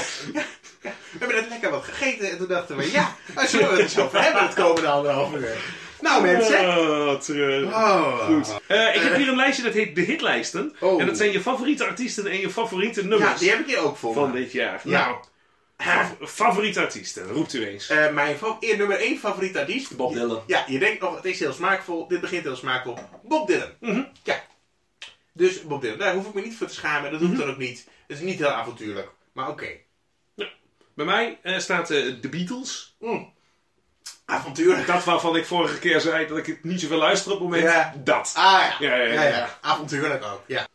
[0.81, 4.23] we hebben net lekker wat gegeten en toen dachten we, ja, zullen we het over
[4.23, 5.57] hebben het komende anderhalf uur?
[6.01, 6.79] Nou mensen.
[6.79, 7.73] Oh, treurig.
[7.73, 8.61] Oh, Goed.
[8.67, 10.77] Eh, ik heb hier een lijstje dat heet de hitlijsten.
[10.81, 11.01] Oh.
[11.01, 13.79] En dat zijn je favoriete artiesten en je favoriete Ja, nummers die heb ik hier
[13.79, 14.37] ook voor van me.
[14.37, 14.81] dit jaar.
[14.85, 15.07] Ja.
[15.07, 15.17] Nou,
[15.77, 17.89] fav- favoriete artiesten, roept u eens.
[17.89, 19.97] Eh, mijn nummer 1 favoriet artiest.
[19.97, 20.43] Bob Dylan.
[20.47, 22.09] Ja, je denkt nog, het is heel smaakvol.
[22.09, 22.99] Dit begint heel smaakvol.
[23.23, 23.71] Bob Dylan.
[23.81, 24.03] Mhm.
[24.23, 24.43] Ja.
[25.33, 25.99] Dus Bob Dylan.
[25.99, 27.11] Daar hoef ik me niet voor te schamen.
[27.11, 27.87] Dat hoeft dan ook niet.
[28.07, 29.09] Het is niet heel avontuurlijk.
[29.33, 29.67] Maar oké.
[30.95, 32.97] Bij mij eh, staat eh, de Beatles.
[33.01, 33.33] Mm.
[34.31, 34.87] Avontuurlijk.
[34.87, 37.73] Dat waarvan ik vorige keer zei dat ik het niet zoveel luister op het moment.
[37.73, 37.95] Ja.
[37.97, 38.33] Dat.
[38.37, 38.97] Ah ja.
[38.97, 39.59] Ja, ja, ja.
[39.61, 40.43] Avontuurlijk ook.
[40.47, 40.67] Ja.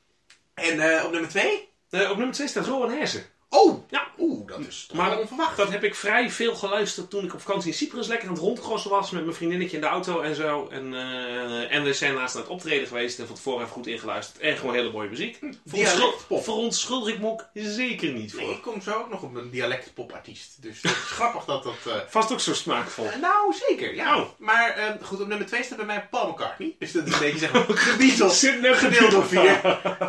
[0.53, 1.69] En eh, op nummer 2?
[1.89, 3.23] Eh, op nummer 2 staat Rowan Hersen.
[3.53, 3.83] Oh!
[3.89, 4.07] Ja.
[4.19, 5.57] Oeh, dat is toch Maar onverwacht.
[5.57, 8.43] Dat heb ik vrij veel geluisterd toen ik op vakantie in Cyprus lekker aan het
[8.43, 10.67] rondgrossen was met mijn vriendinnetje in de auto en zo.
[10.71, 13.87] En, eh, en we zijn laatst naar het optreden geweest en van tevoren even goed
[13.87, 14.39] ingeluisterd.
[14.39, 15.39] En gewoon hele mooie muziek.
[15.63, 16.43] dialectpop.
[16.43, 18.41] Verontschuldig ik me ook zeker niet voor.
[18.41, 20.61] Nee, ik kom zo ook nog op een dialectpopartiest.
[20.61, 21.93] Dus het is grappig dat dat...
[21.93, 23.09] eh, Vast ook zo smaakvol.
[23.21, 24.17] Nou, zeker, ja.
[24.17, 24.29] Oh.
[24.37, 26.75] Maar eh, goed, op nummer 2 staat bij mij Paul McCartney.
[26.79, 27.65] Dus dat is een beetje zeg maar
[28.77, 29.59] gedeeld door vier.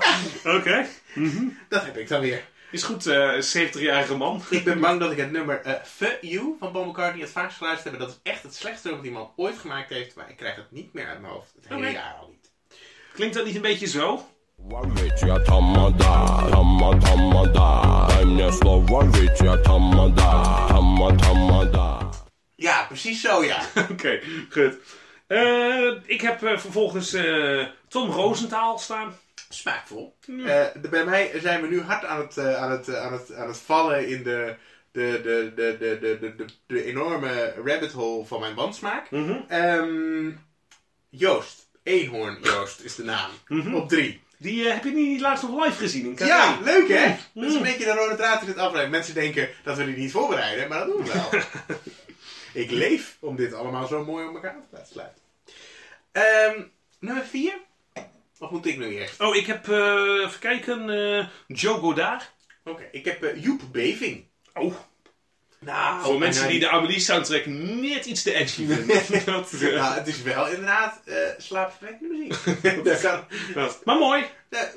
[0.57, 0.87] Oké.
[1.69, 2.53] Dat heb ik dan weer.
[2.75, 4.43] Is goed, eh 70-jarige man.
[4.51, 7.57] Ik ben bang dat ik het nummer eh Fuck You van Paul McCartney het vaakst
[7.57, 8.01] geluisterd heb.
[8.01, 10.17] En dat is echt het slechtste nummer dat iemand ooit gemaakt heeft.
[10.17, 11.53] Maar ik krijg het niet meer uit mijn hoofd.
[11.55, 12.53] Het hele jaar al niet.
[13.13, 14.27] Klinkt dat niet een beetje zo?
[15.45, 18.09] Tamada, Tama Tamada.
[18.21, 22.11] I'm Warwichia Tamada, Tama Tamada.
[22.55, 23.63] Ja, precies zo, ja.
[23.93, 24.75] Oké, goed.
[25.27, 29.15] Eh, ik heb eh, vervolgens eh, Tom Rosenthal staan
[29.55, 30.17] smaakvol.
[30.27, 33.49] Eh, bij mij zijn we nu hard aan het, eh, aan het, aan het, aan
[33.49, 34.57] het vallen in de,
[34.91, 39.11] de, de, de, de, de, de, de enorme rabbit hole van mijn bandsmaak.
[39.11, 40.31] Mm ehm,
[41.09, 43.75] Joost, Eenhoorn Joost is de naam, mhm.
[43.75, 44.23] op drie.
[44.37, 46.15] Die eh, heb je niet laatst nog live gezien.
[46.19, 47.17] Ja, leuk hè?
[47.35, 47.63] Dat is een mhm.
[47.63, 48.91] beetje de rode draad in het afleiding.
[48.95, 51.43] Mensen denken dat we die niet voorbereiden, maar dat doen we wel.
[52.63, 55.23] Ik leef om dit allemaal zo mooi om elkaar te laten sluiten.
[56.13, 56.63] Ehm,
[56.99, 57.53] nummer 4.
[58.39, 59.21] Of moet ik nu eerst?
[59.21, 62.33] Oh, ik heb, eh, even kijken, eh, Joe Godard.
[62.65, 64.25] Oké, ik heb eh, Joep Beving.
[64.55, 64.75] Oh.
[65.59, 68.87] Nou, Voor mensen nou, die de Amelie soundtrack net iets te edgy vinden.
[69.25, 72.63] dat, Nou, het is wel inderdaad uh, slaapverwekkende muziek.
[72.85, 74.25] dat kan, dat- Maar mooi.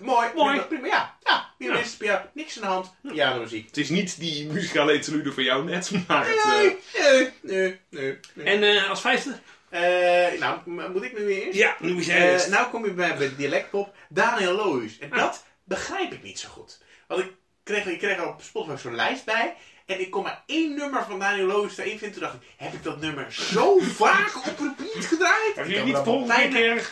[0.02, 0.60] mooi, Mooi.
[0.62, 1.18] Prima, ja.
[1.24, 2.32] Ja, pianist, ja.
[2.34, 2.94] niks aan de hand.
[3.14, 3.66] Pianomuziek.
[3.68, 6.46] Het is niet die muzikale interlude van jou net, maar het...
[6.46, 8.18] Nee, nee, nee, nee.
[8.34, 8.74] nee.
[8.78, 9.40] En als vijfde?
[9.70, 10.60] Eh, nou,
[10.92, 11.58] moet ik nu weer eerst?
[11.58, 12.50] Ja, nu moet jij Eh, eerst.
[12.50, 14.98] nou kom je bij, bij dialectpop Daniel Lohuis.
[15.00, 15.18] En Ah.
[15.20, 16.82] dat begrijp ik niet zo goed.
[17.08, 17.32] Want ik
[17.64, 19.56] kreeg, ik kreeg er op Spotify zo'n lijst bij.
[19.86, 22.12] En ik kon maar één nummer van Daniel Lohuis erin vinden.
[22.12, 25.56] Toen dacht ik, heb ik dat nummer zo vaak op repeat gedraaid?
[25.56, 26.90] Heb je niet bijna- keer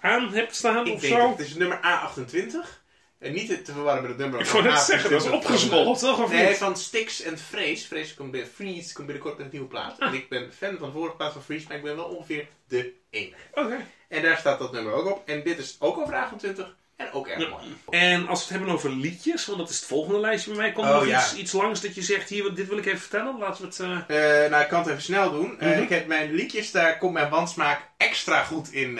[0.00, 1.18] aan hebt staan Ik of denk zo?
[1.28, 2.84] dat het is nummer A28.
[3.26, 5.36] En niet te verwarren met het nummer Ik wou net A28 zeggen, dat is van,
[5.36, 6.22] opgezwollen, toch?
[6.22, 6.56] Of Nee, niet?
[6.56, 7.86] van Styx en Freeze.
[7.86, 10.00] Freeze komt, bij, Freeze komt binnenkort met een nieuwe plaat.
[10.00, 10.08] Ah.
[10.08, 12.46] En ik ben fan van de vorige plaat van Freeze, maar ik ben wel ongeveer
[12.68, 13.34] de enige.
[13.54, 13.76] Oké.
[14.08, 15.28] En daar staat dat nummer ook op.
[15.28, 17.48] En dit is ook over 28 en ook erg Ja.
[17.48, 17.64] mooi.
[17.90, 20.72] En als we het hebben over liedjes, want dat is het volgende lijstje bij mij,
[20.72, 21.18] komt er Oh, nog ja.
[21.20, 23.38] iets, iets langs dat je zegt, hier, dit wil ik even vertellen.
[23.38, 24.08] Laten we het...
[24.08, 25.60] eh, Eh, nou, ik kan het even snel doen.
[25.60, 25.82] Eh, Mhm.
[25.82, 28.98] Ik heb mijn liedjes, daar komt mijn wandsmaak extra goed in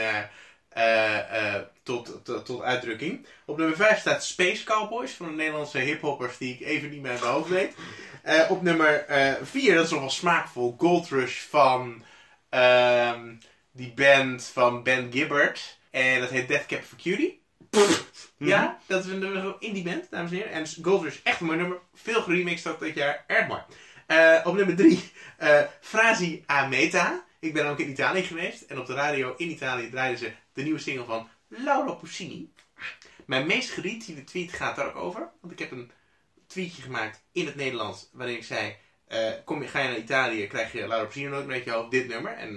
[1.83, 3.27] tot, tot, tot uitdrukking.
[3.45, 7.11] Op nummer 5 staat Space Cowboys van de Nederlandse hiphoppers die ik even niet meer
[7.11, 7.75] uit mijn hoofd weet.
[8.23, 9.05] Eh, op nummer
[9.43, 12.05] 4, dat is nog wel smaakvol, Gold Rush van
[12.49, 13.35] ehm,
[13.73, 15.79] die band van Ben Gibbard.
[15.91, 17.43] En dat heet Death Cab for Cutie.
[18.39, 20.53] Ja, dat is een indie band, dames en heren.
[20.53, 21.79] En Gold Rush, echt een mooi nummer.
[21.95, 23.61] Veel geremixed ook dit jaar, erg mooi.
[24.07, 27.25] Eh, op nummer 3, eh Frasi a Meta.
[27.41, 28.63] Ik ben ook in Italië geweest.
[28.63, 32.53] En op de radio in Italië draaiden ze de nieuwe single van Laura Puccini.
[33.27, 35.31] Mijn meest geretweede tweet gaat daar ook over.
[35.41, 35.91] Want ik heb een
[36.47, 38.09] tweetje gemaakt in het Nederlands.
[38.13, 41.47] Waarin ik zei, eh, kom je, ga je naar Italië, krijg je Laura Puccini nooit
[41.47, 42.33] meer uit je hoofd dit nummer.
[42.33, 42.49] En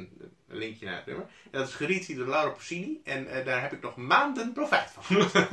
[0.47, 1.25] een linkje naar het nummer.
[1.25, 3.01] En dat is geretweet door Laura Puccini.
[3.03, 5.17] En eh, daar heb ik nog maanden profijt van.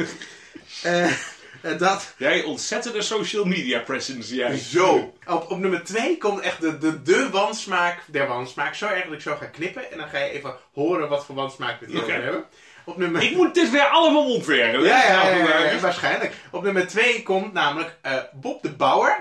[0.83, 1.13] Eh,
[1.63, 2.15] eh, dat...
[2.17, 4.57] Jij ontzettende social media presence, jij.
[4.57, 5.15] Zo.
[5.27, 8.75] Op, op nummer 2 komt echt de, de, de wansmaak der wansmaak.
[8.75, 9.91] Zo erg dat ik zo ga knippen.
[9.91, 12.45] En dan ga je even horen wat voor wansmaak we het hier over hebben.
[12.85, 13.23] Op nummer...
[13.23, 14.83] Ik moet dit weer allemaal ontwerpen.
[14.83, 16.35] Ja, ja, ja, ja, ja, waarschijnlijk.
[16.51, 19.19] Op nummer 2 komt namelijk eh, Bob de Bouwer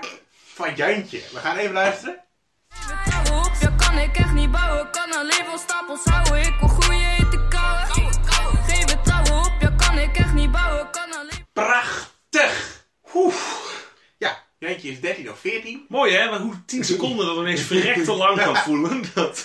[0.54, 1.20] van Jantje.
[1.32, 2.20] We gaan even luisteren.
[2.88, 3.16] Ja
[3.96, 4.90] kan ik echt niet bouwen.
[4.90, 6.40] Kan alleen van stapels houden.
[6.40, 6.58] Ik
[14.86, 15.86] Ja, is 13 of 14.
[15.88, 19.04] Mooi hè, maar hoe 10 seconden dat ineens verrekte lang kan voelen.
[19.14, 19.44] Dat,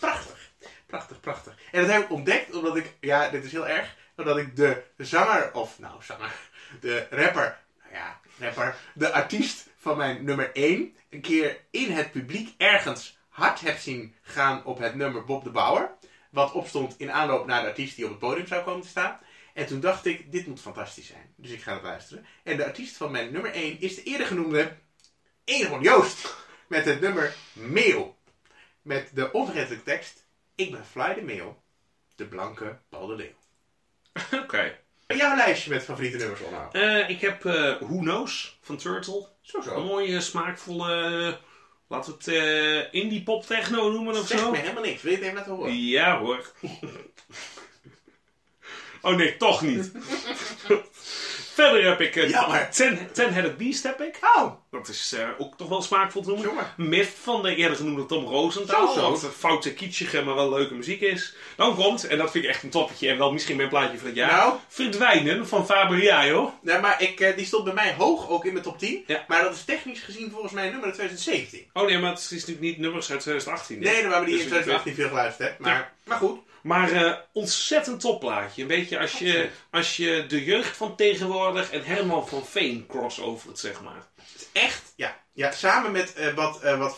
[0.00, 0.50] Prachtig.
[0.86, 1.54] Prachtig, prachtig.
[1.72, 4.82] En dat heb ik ontdekt omdat ik, ja, dit is heel erg, omdat ik de
[4.98, 6.32] zanger, of nou, zanger,
[6.80, 12.12] de rapper, nou ja, rapper, de artiest van mijn nummer 1, een keer in het
[12.12, 15.90] publiek ergens hard heb zien gaan op het nummer Bob de Bouwer.
[16.30, 19.18] Wat opstond in aanloop naar de artiest die op het podium zou komen te staan.
[19.54, 21.32] En toen dacht ik, dit moet fantastisch zijn.
[21.36, 22.26] Dus ik ga het luisteren.
[22.42, 24.76] En de artiest van mijn nummer 1 is de eerder genoemde
[25.44, 26.34] Egon Joost.
[26.68, 28.16] Met het nummer Meeuw.
[28.82, 30.26] Met de onvergetelijke tekst.
[30.54, 31.62] Ik ben Fly de Meeuw.
[32.16, 33.34] De blanke Paul de Leeuw.
[34.42, 34.78] Oké.
[35.06, 36.74] Jouw lijstje met favoriete nummers onderhoud.
[36.74, 39.28] Eh, ik heb eh Who Knows van Turtle.
[39.40, 39.84] Zo Een zo.
[39.84, 41.38] mooie, smaakvolle,
[41.88, 42.28] laten we het
[42.92, 44.50] eh, indie pop techno noemen of zo.
[44.50, 45.02] me helemaal niks.
[45.02, 45.76] Wil je het even laten horen?
[45.78, 46.52] Ja hoor.
[49.04, 49.92] Oh nee, toch niet.
[51.54, 52.70] Verder heb ik uh, Jammer.
[52.70, 54.18] Ten, Ten-Headed Beast heb ik.
[54.36, 56.46] Oh, Dat is eh, ook toch wel smaakvol te noemen.
[56.48, 56.72] Jongen.
[56.76, 58.88] Myth van de eerder genoemde Tom Rosenthal.
[58.88, 59.10] Zo, zo.
[59.10, 61.34] Wat een foute, kitschige, maar wel leuke muziek is.
[61.56, 64.06] Dan komt, en dat vind ik echt een toppetje en wel misschien mijn plaatje van
[64.06, 64.30] het jaar.
[64.30, 64.54] Nou?
[64.68, 66.54] Verdwijnen van Fabriaio.
[66.60, 69.04] nou, maar ik, eh, die stond bij mij hoog ook in mijn top 10.
[69.06, 69.24] Ja.
[69.28, 71.66] Maar dat is technisch gezien volgens mij nummer 2017.
[71.72, 73.80] Oh nee, maar het is natuurlijk niet nummers uit 2018.
[73.80, 73.92] dit.
[73.92, 75.48] Nee, we hebben die in Dus 2018 veel geluisterd.
[75.48, 75.54] Hè?
[75.58, 76.38] Maar, maar goed.
[76.62, 78.62] Maar eh, ontzettend topplaatje.
[78.62, 83.58] Een beetje als je, als je de jeugd van tegenwoordig en Herman van Veen crossovert,
[83.58, 84.06] zeg maar.
[84.54, 85.16] Echt, ja.
[85.32, 86.94] ja samen met eh, wat, eh wat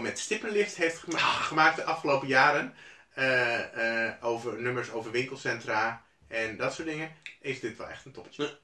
[0.00, 2.74] met Stippenlift heeft gema- gemaakt de afgelopen jaren.
[3.14, 7.12] eh, over nummers over winkelcentra en dat soort dingen.
[7.40, 8.58] Is dit wel echt een toppetje.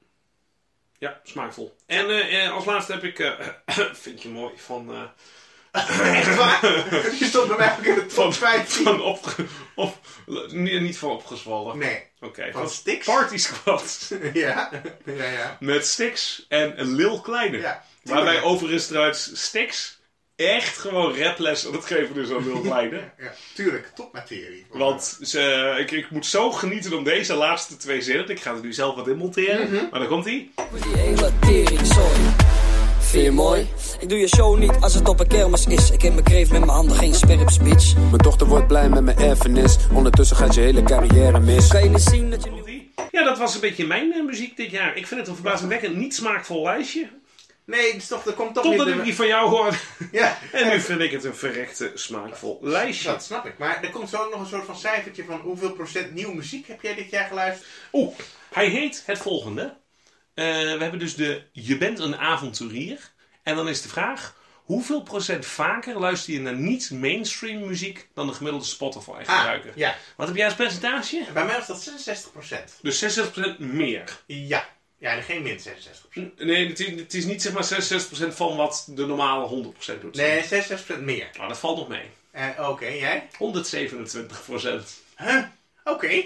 [0.97, 1.75] Ja, smaakvol.
[1.85, 2.05] En
[2.51, 3.33] als laatste heb ik,
[4.03, 5.11] vind je mooi, van,
[5.71, 6.61] Echt waar?
[7.19, 8.83] Die stond bij mij ook in de top 15.
[8.83, 9.01] van
[9.75, 9.99] op,
[10.53, 11.77] niet van opgezwollen.
[11.77, 13.05] Nee, Oké, van van Stix.
[13.05, 14.11] Party Squad.
[14.33, 14.69] ja,
[15.05, 15.57] ja, ja.
[15.59, 17.57] Met Stix en een Lil Kleine.
[17.57, 19.99] Ja, Waarbij overigens eruit Stix
[20.35, 23.11] echt gewoon raples aan het geven is aan Lil Kleine.
[23.17, 24.65] Ja, tuurlijk, topmaterie.
[24.71, 28.29] Want ze, ik, ik moet zo genieten om deze laatste twee zinnen.
[28.29, 29.71] Ik ga er nu zelf wat in monteren.
[29.71, 29.89] Mhm.
[29.91, 30.49] Maar dan komt hij.
[32.99, 33.67] Vind je mooi?
[33.99, 35.91] Ik doe je show niet als het op een kermis is.
[35.91, 37.95] Ik heb mijn kreef met mijn handen, geen sperps, bitch.
[37.95, 39.77] Mijn dochter wordt blij met mijn erfenis.
[39.93, 41.67] Ondertussen gaat je hele carrière mis.
[41.67, 42.91] Kan je niet zien dat je nu...
[43.11, 44.97] Ja, dat was een beetje mijn eh, muziek dit jaar.
[44.97, 47.09] Ik vind het een verbazingwekkend niet smaakvol lijstje.
[47.69, 48.95] Nee, is toch, er komt toch Totdat niet...
[48.95, 49.79] ik die van jou hoor.
[50.11, 53.09] Ja, En nu vind ik het een verrekte smaakvol lijstje.
[53.09, 53.57] dat snap ik.
[53.57, 56.81] Maar er komt zo nog een soort van cijfertje van hoeveel procent nieuwe muziek heb
[56.81, 57.69] jij dit jaar geluisterd?
[57.93, 58.15] Oeh,
[58.53, 59.77] hij heet het volgende.
[60.33, 63.11] Eh, we hebben dus de Je bent een avonturier.
[63.43, 64.37] En dan is de vraag...
[64.69, 69.69] Hoeveel procent vaker luister je naar niet-mainstream muziek dan de gemiddelde Spotify gebruiker?
[69.69, 69.95] Ah, ja.
[70.17, 71.25] Wat heb jij als percentage?
[71.33, 72.73] Bij mij was dat 66 procent.
[72.81, 73.19] Dus
[73.55, 74.19] 66% meer.
[74.25, 74.67] Ja.
[74.99, 75.63] Ja, en geen min 66%
[76.37, 80.15] Nee, het is, het is niet zeg maar 66% van wat de normale 100% doet.
[80.15, 81.29] Nee, 66% meer.
[81.37, 82.09] Maar dat valt nog mee.
[82.31, 83.27] Eh, Oké, jij?
[83.31, 85.03] 127%.
[85.17, 85.43] Huh?
[85.83, 86.23] Oké.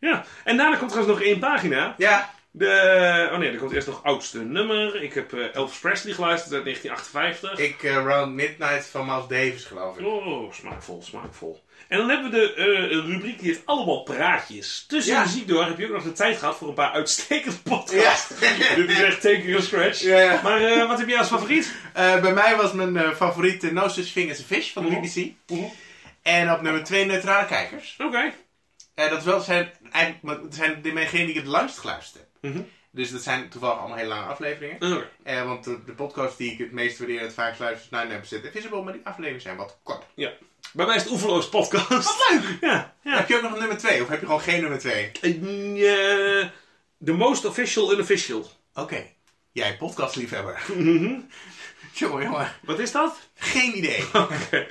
[0.00, 1.94] Ja, en daarna komt trouwens nog één pagina.
[1.98, 2.34] Ja.
[2.50, 5.02] De, oh nee, er komt eerst nog oudste nummer.
[5.02, 7.58] Ik heb eh, Elvis Presley geluisterd uit 1958.
[7.58, 10.06] Ik eh, Round Midnight van Miles Davis, geloof ik.
[10.06, 11.63] Oh, smaakvol, smaakvol.
[11.88, 14.84] En dan hebben we de eh, rubriek die heet Allemaal Praatjes.
[14.88, 15.22] Tussen Ja.
[15.22, 18.40] de muziek door heb je ook nog de tijd gehad voor een paar uitstekende podcasts.
[18.40, 18.74] Ja.
[18.76, 20.00] Dit is echt taking a scratch.
[20.00, 20.40] Ja, ja.
[20.42, 21.74] Maar eh, wat heb jij als favoriet?
[21.92, 25.00] Eh, bij mij was mijn favoriet No Such Thing as a Fish van de Mhm.
[25.00, 25.32] BBC.
[26.22, 27.96] En op nummer 2 Neutrale Kijkers.
[27.98, 28.32] Oké.
[28.94, 32.52] Eh, dat wel zijn, eigenlijk, zijn degenen die ik het langst geluisterd heb.
[32.52, 32.62] Mhm.
[32.90, 34.76] Dus dat zijn toevallig allemaal hele lange afleveringen.
[34.96, 35.08] Oké.
[35.22, 38.02] Eh, want de, de podcast die ik het meest waardeer en het vaakst luister is
[38.02, 38.82] Nine Episode Invisible.
[38.82, 40.02] Maar die afleveringen zijn wat kort.
[40.14, 40.30] Ja.
[40.74, 42.14] Bij mij is het Oeverloos podcast.
[42.30, 42.42] Leuk!
[42.60, 42.94] Ja.
[43.02, 43.16] ja.
[43.16, 45.10] Heb je ook nog een nummer 2 of heb je gewoon geen nummer 2?
[45.12, 46.48] Eh,
[47.04, 48.50] The most official unofficial.
[48.74, 49.06] Oké.
[49.52, 50.62] Jij podcastliefhebber.
[50.76, 51.14] Mhm.
[51.92, 52.52] jongen, jongen.
[52.62, 53.16] Wat is dat?
[53.34, 54.04] Geen idee.
[54.12, 54.66] Oké.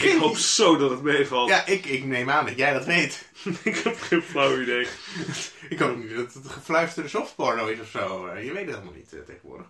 [0.00, 1.48] Ik hoop zo dat het meevalt.
[1.48, 3.24] Ja, ik, ik neem aan dat jij dat weet.
[3.62, 4.86] ik heb geen flauw idee.
[5.68, 8.26] Ik hoop niet dat het gefluisterde softporno is of zo.
[8.26, 9.66] Eh, Je weet het helemaal niet eh, tegenwoordig.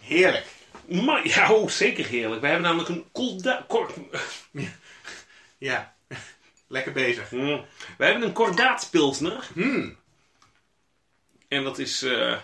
[0.00, 0.46] Heerlijk.
[0.88, 2.40] Maar, ja, oh, zeker heerlijk.
[2.40, 3.64] Wij hebben namelijk een korda...
[3.68, 3.90] Kor,
[5.58, 5.94] Ja.
[6.68, 7.30] Lekker bezig.
[7.30, 7.64] Mm.
[7.98, 9.48] Wij hebben een kordaatpilsner.
[9.52, 9.96] Hmm.
[11.48, 12.36] En dat is eh,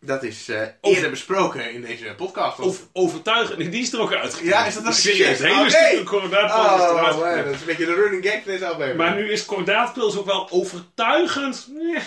[0.00, 2.58] Dat is eh, Over- eerder besproken in deze podcast.
[2.58, 3.58] over, overtuigend.
[3.58, 4.52] Nee, die is er ook uitgekomen.
[4.52, 5.46] Ja, is dat ook Serieus, shit?
[5.46, 8.52] hele Oh, stuk een kordaatpils Oh, man, dat is een beetje de running gag van
[8.52, 8.96] deze aflevering.
[8.98, 11.66] Maar nu is kordaatpils ook wel overtuigend.
[11.72, 11.98] Nee.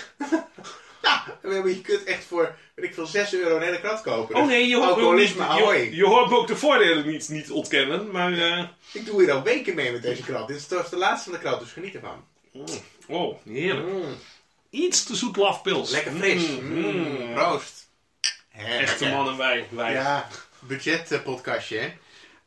[1.44, 4.36] Ja, je kunt echt voor, weet ik veel, 6 euro een hele krat kopen.
[4.36, 7.52] Oh nee, je hoort, ook niet, je, je hoort me ook de voordelen niet, niet
[7.52, 8.12] ontkennen.
[8.12, 10.48] Maar, eh, Ik doe hier al weken mee met deze krat.
[10.48, 12.24] Dit is trouwens de laatste van de krat, dus geniet ervan.
[13.08, 13.88] oh, heerlijk.
[13.88, 14.16] Mm.
[14.70, 15.92] Iets te zoet lafpils.
[15.92, 16.48] Lekker fris.
[16.48, 17.18] Mm, Mm.
[18.50, 19.68] Heerlijk, Echte mannen wij.
[19.70, 19.92] wij.
[19.94, 20.28] Ja,
[20.60, 21.94] budget eh, podcastje, hè.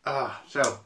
[0.03, 0.85] Ah, zo.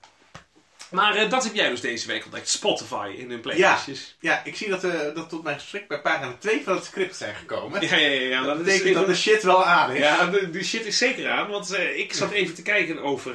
[0.92, 2.48] Maar eh, dat heb jij dus deze week ontdekt.
[2.48, 4.16] Spotify in hun playlistjes.
[4.20, 7.16] Ja, ik zie dat, eh dat tot mijn schrik bij pagina 2 van het script
[7.16, 7.80] zijn gekomen.
[7.88, 8.20] Ja, ja, ja.
[8.20, 9.98] ja, dat is betekent even- dat de shit wel aan is.
[9.98, 11.48] Ja, de, de shit is zeker aan.
[11.50, 13.34] Want eh, ik zat even te kijken over,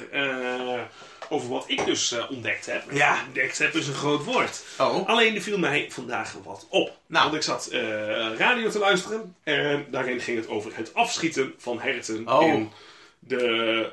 [1.30, 2.84] over wat ik dus ontdekt heb.
[2.92, 3.18] Ja.
[3.28, 4.62] Ontdekt heb is een groot woord.
[4.78, 6.98] Oh, Alleen er viel mij vandaag wat op.
[7.08, 7.24] Nou.
[7.24, 7.70] Want ik zat
[8.38, 9.36] radio te luisteren.
[9.44, 12.48] En daarin ging het over het afschieten van herten Oh.
[12.48, 12.72] in
[13.28, 13.92] de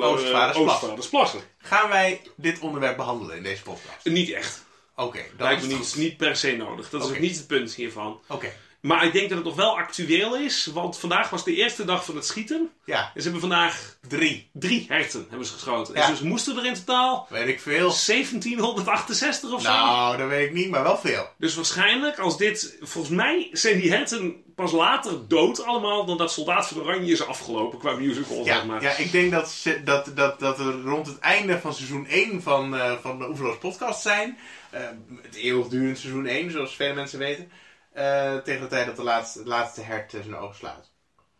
[0.00, 0.62] Oostvaardersplassen.
[0.64, 1.40] Oostvaardersplassen.
[1.58, 4.04] gaan wij dit onderwerp behandelen in deze podcast?
[4.04, 4.64] Niet echt.
[4.96, 6.90] Oké, dat Lijkt is me niet, niet per se nodig.
[6.90, 8.20] Dat is ook niet het punt hiervan.
[8.28, 10.66] Oké, Maar ik denk dat het nog wel actueel is.
[10.74, 12.70] Want vandaag was de eerste dag van het schieten.
[12.84, 14.50] ja, En ze hebben vandaag drie.
[14.52, 15.94] drie herten hebben ze geschoten.
[15.94, 16.08] Ja.
[16.08, 17.92] En ze moesten er in totaal Weet ik veel.
[18.06, 19.68] 1768 of zo.
[19.68, 21.28] Nou, dat weet ik niet, maar wel veel.
[21.38, 22.76] Dus waarschijnlijk als dit...
[22.80, 26.04] Volgens mij zijn die herten pas later dood allemaal...
[26.04, 28.82] dan dat Soldaat van Oranje is afgelopen qua musical, Ja, zeg maar.
[28.82, 32.42] ja ik denk dat, ze, dat, dat, dat we rond het einde van seizoen 1
[32.42, 34.38] van, eh, van de Oeverloos podcast zijn.
[34.70, 34.80] Eh,
[35.22, 37.50] het eeuwigdurend seizoen 1, zoals vele mensen weten.
[37.92, 40.90] Eh, tegen de tijd dat de laatste, het laatste hert zijn ogen sluit.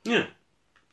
[0.02, 0.28] Ja.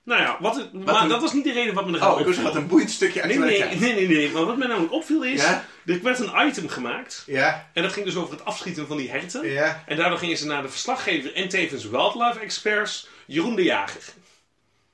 [0.06, 2.28] Nou ja, wat, maar een- dat was niet de reden wat me er Oh, ik
[2.28, 2.44] opviel.
[2.44, 4.30] wat een boeiend stukje Nee, nee, nee, nee, nee.
[4.30, 5.42] Maar wat me namelijk opviel is...
[5.42, 5.66] Ja?
[5.86, 7.24] Er werd een item gemaakt.
[7.26, 9.48] Ja, En dat ging dus over het afschieten van die herten.
[9.52, 9.84] ja.
[9.88, 13.08] En daardoor gingen ze naar de verslaggever en tevens wildlife experts...
[13.26, 14.02] Jeroen de Jager.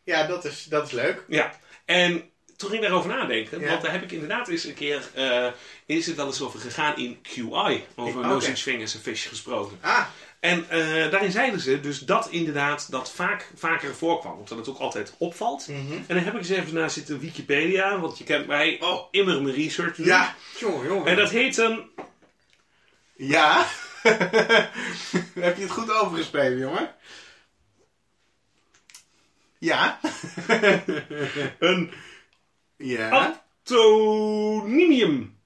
[0.03, 1.23] Ja, dat is, dat is leuk.
[1.27, 1.53] Ja,
[1.85, 3.59] en toen ging ik daarover nadenken.
[3.59, 3.67] Ja.
[3.69, 5.01] Want daar heb ik inderdaad eens een keer...
[5.13, 5.47] eh,
[5.85, 7.83] is het wel eens over gegaan in QI.
[7.95, 8.27] Over Oké.
[8.27, 9.77] No Such Thing as a Fish gesproken.
[9.81, 10.05] Ah,
[10.39, 14.37] En eh, daarin zeiden ze dus dat inderdaad dat vaak vaker voorkwam.
[14.37, 15.67] Omdat het ook altijd opvalt.
[15.67, 15.91] Mhm.
[15.93, 17.99] En dan heb ik eens even naar zitten Wikipedia.
[17.99, 19.07] Want je kent mij Oh.
[19.11, 20.05] immer mijn research doen.
[20.05, 20.35] ja.
[20.59, 21.07] Jongen, jongen.
[21.07, 21.89] En dat heet een...
[23.15, 23.65] Ja.
[25.33, 26.95] Heb je het goed overgespeeld, jongen?
[29.57, 29.99] Ja.
[31.59, 31.91] Een
[32.77, 33.09] Ja.
[33.65, 35.37] aptonymium.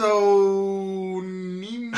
[0.00, 1.92] Aptonimium.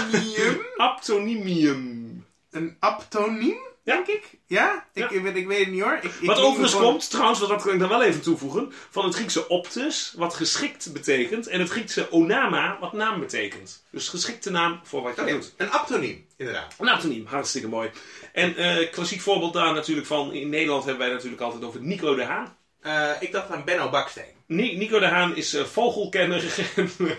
[0.76, 2.26] Aptonymium.
[2.50, 3.70] Een aptoniem?
[3.84, 3.94] Ja.
[3.94, 4.30] denk ik.
[4.46, 4.86] Ja?
[4.92, 5.10] Ik, Ja.
[5.10, 5.98] Ik, ik weet het niet hoor.
[6.02, 9.04] Ik, Wat overigens gewoon- komt, trouwens, wat dat kan ik dan wel even toevoegen, van
[9.04, 13.84] het Griekse optus, wat geschikt betekent, en het Griekse onama, wat naam betekent.
[13.90, 15.52] Dus geschikte naam voor wat je doet.
[15.56, 16.74] Een aptoniem, inderdaad.
[16.78, 17.90] Een antoniem, hartstikke mooi.
[18.32, 22.14] En eh, klassiek voorbeeld daar natuurlijk van, in Nederland hebben wij natuurlijk altijd over Nico
[22.14, 22.56] de Haan.
[22.80, 24.34] Eh, ik dacht aan Benno Baksteen.
[24.54, 26.44] Ni- Nico de Haan is eh, vogelkenner
[26.76, 26.90] en,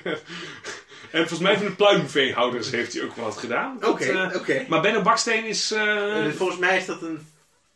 [1.11, 3.77] en volgens mij van de pluimveehouders heeft hij ook wat gedaan.
[3.85, 4.65] Oké, eh, oké.
[4.67, 5.71] Maar Benno Baksteen is...
[5.71, 7.27] eh, volgens mij is dat een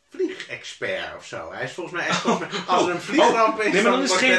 [0.10, 1.52] vliegexpert of zo.
[1.52, 2.22] Hij is volgens mij echt...
[2.22, 4.38] Volgens mij, als er een vliegramp is, Oh, Nee, maar dan is, geen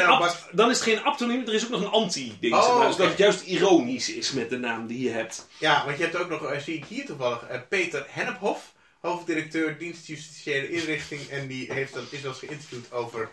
[0.51, 2.53] dan is het geen aptoniem, er is ook nog een anti-ding.
[2.55, 2.87] Oh.
[2.87, 5.47] Dus dat het juist ironisch is met de naam die je hebt.
[5.57, 10.69] Ja, want je hebt ook nog, zie ik hier toevallig, Peter Hennephof, hoofddirecteur dienst justitiële
[10.69, 11.27] inrichting.
[11.29, 13.29] En die heeft dan, is wel eens geïnterviewd over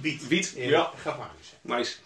[0.00, 0.28] wiet.
[0.28, 0.92] Wiet, in ja.
[0.96, 1.58] gevangenissen.
[1.60, 1.96] Nice.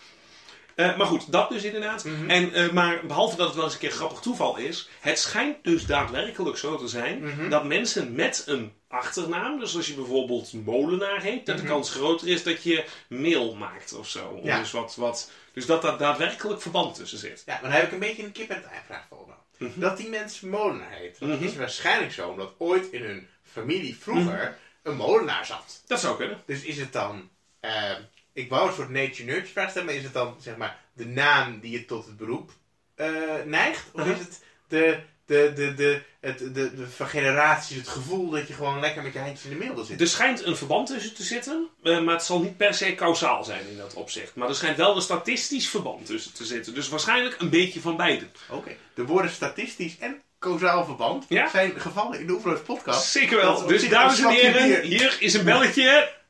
[0.75, 2.05] Eh, maar goed, dat dus inderdaad.
[2.05, 2.31] Mhm.
[2.31, 5.65] en, eh, maar behalve dat het wel eens een keer grappig toeval is, het schijnt
[5.65, 7.49] dus daadwerkelijk zo te zijn Mhm.
[7.49, 12.29] dat mensen met een achternaam, dus als je bijvoorbeeld Molenaar heet, dat de kans groter
[12.29, 14.37] is dat je mail maakt of zo.
[14.37, 14.47] Mhm.
[14.47, 14.59] Ja.
[14.59, 17.43] Dus, wat, wat, dus dat daar daadwerkelijk verband tussen zit.
[17.47, 19.27] Ja, maar dan heb ik een beetje een kip en het ei vraag voor
[19.59, 19.69] me.
[19.75, 21.19] Dat die mensen molenaar heet.
[21.21, 21.45] Dat Mhm.
[21.45, 25.83] is waarschijnlijk zo, omdat ooit in hun familie vroeger een molenaar zat.
[25.87, 26.43] Dat zou kunnen.
[26.47, 27.29] Dus is het dan,
[27.65, 27.97] eh,
[28.33, 31.61] ik wou een soort nature-nurture vraag stellen, maar is het dan zeg maar de naam
[31.61, 32.51] die je tot het beroep
[32.95, 33.09] eh,
[33.45, 33.85] neigt?
[33.93, 34.17] Of Uh-huh.
[34.19, 38.55] is het de, de, de, de, het, de, de, van generaties het gevoel dat je
[38.55, 40.07] gewoon lekker met je handjes in de wil zitten?
[40.07, 43.45] Er schijnt een verband tussen te zitten, eh, maar het zal niet per se kausaal
[43.45, 44.35] zijn in dat opzicht.
[44.35, 46.75] Maar er schijnt wel een statistisch verband tussen te zitten.
[46.75, 48.27] Dus waarschijnlijk een beetje van beide.
[48.49, 51.49] Oké, de woorden statistisch en causaal verband Ja.
[51.51, 53.11] zijn gevallen in de Oefenloos podcast.
[53.11, 53.67] Zeker wel.
[53.67, 56.23] Dus dames en heren, hier is een belletje.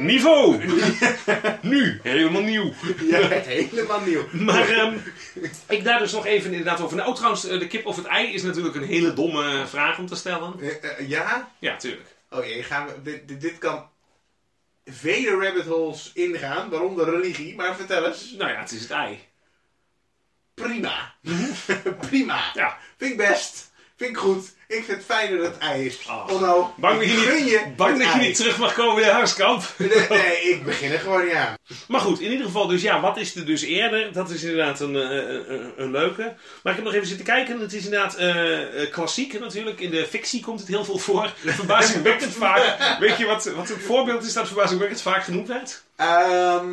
[0.00, 0.64] Niveau.
[1.62, 2.72] nu, helemaal nieuw.
[3.00, 4.26] Ja, helemaal nieuw.
[4.32, 4.96] Maar ehm,
[5.68, 6.96] ik daar dus nog even inderdaad over.
[6.96, 10.06] Nou, trouwens, eh, de kip of het ei is natuurlijk een hele domme vraag om
[10.06, 10.60] te stellen.
[10.60, 11.50] Eh, eh, ja?
[11.58, 12.08] Ja, tuurlijk.
[12.30, 13.88] Oh jee, gaan we, dit, dit, dit kan
[14.84, 18.34] vele rabbit holes ingaan, waaronder religie, maar vertel eens.
[18.38, 19.18] Nou ja, het is het ei.
[20.54, 21.14] Prima.
[22.08, 22.50] Prima.
[22.54, 22.78] Ja.
[22.96, 23.72] Vind ik best.
[23.96, 24.54] Vind ik goed.
[24.70, 26.08] Ik vind het fijn dat het ei is.
[26.08, 26.32] Ah.
[26.32, 28.26] Onno, Bang dat je niet, bang dat je ei.
[28.26, 29.62] niet terug mag komen in de huiskamp.
[29.76, 31.54] Nee, nee, ik begin er gewoon niet aan.
[31.88, 34.12] Maar goed, in ieder geval, dus ja, wat is er dus eerder?
[34.12, 36.22] Dat is inderdaad een, eh, een, een, een leuke.
[36.62, 37.60] Maar ik heb nog even zitten kijken.
[37.60, 39.80] Het is inderdaad eh, eh, klassiek natuurlijk.
[39.80, 41.32] In de fictie komt het heel veel voor.
[41.44, 42.96] Verbazingwekkend vaak.
[43.00, 45.82] Weet je wat, wat een voorbeeld is dat verbazingwekkend vaak genoemd werd?
[45.96, 46.66] Ehm,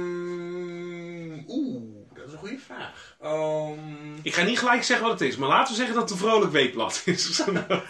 [1.48, 1.82] Oeh,
[2.14, 2.97] dat is een goede vraag.
[3.22, 6.12] Ehm, Ik ga niet gelijk zeggen wat het is, maar laten we zeggen dat het
[6.20, 7.42] een vrolijk weekblad is.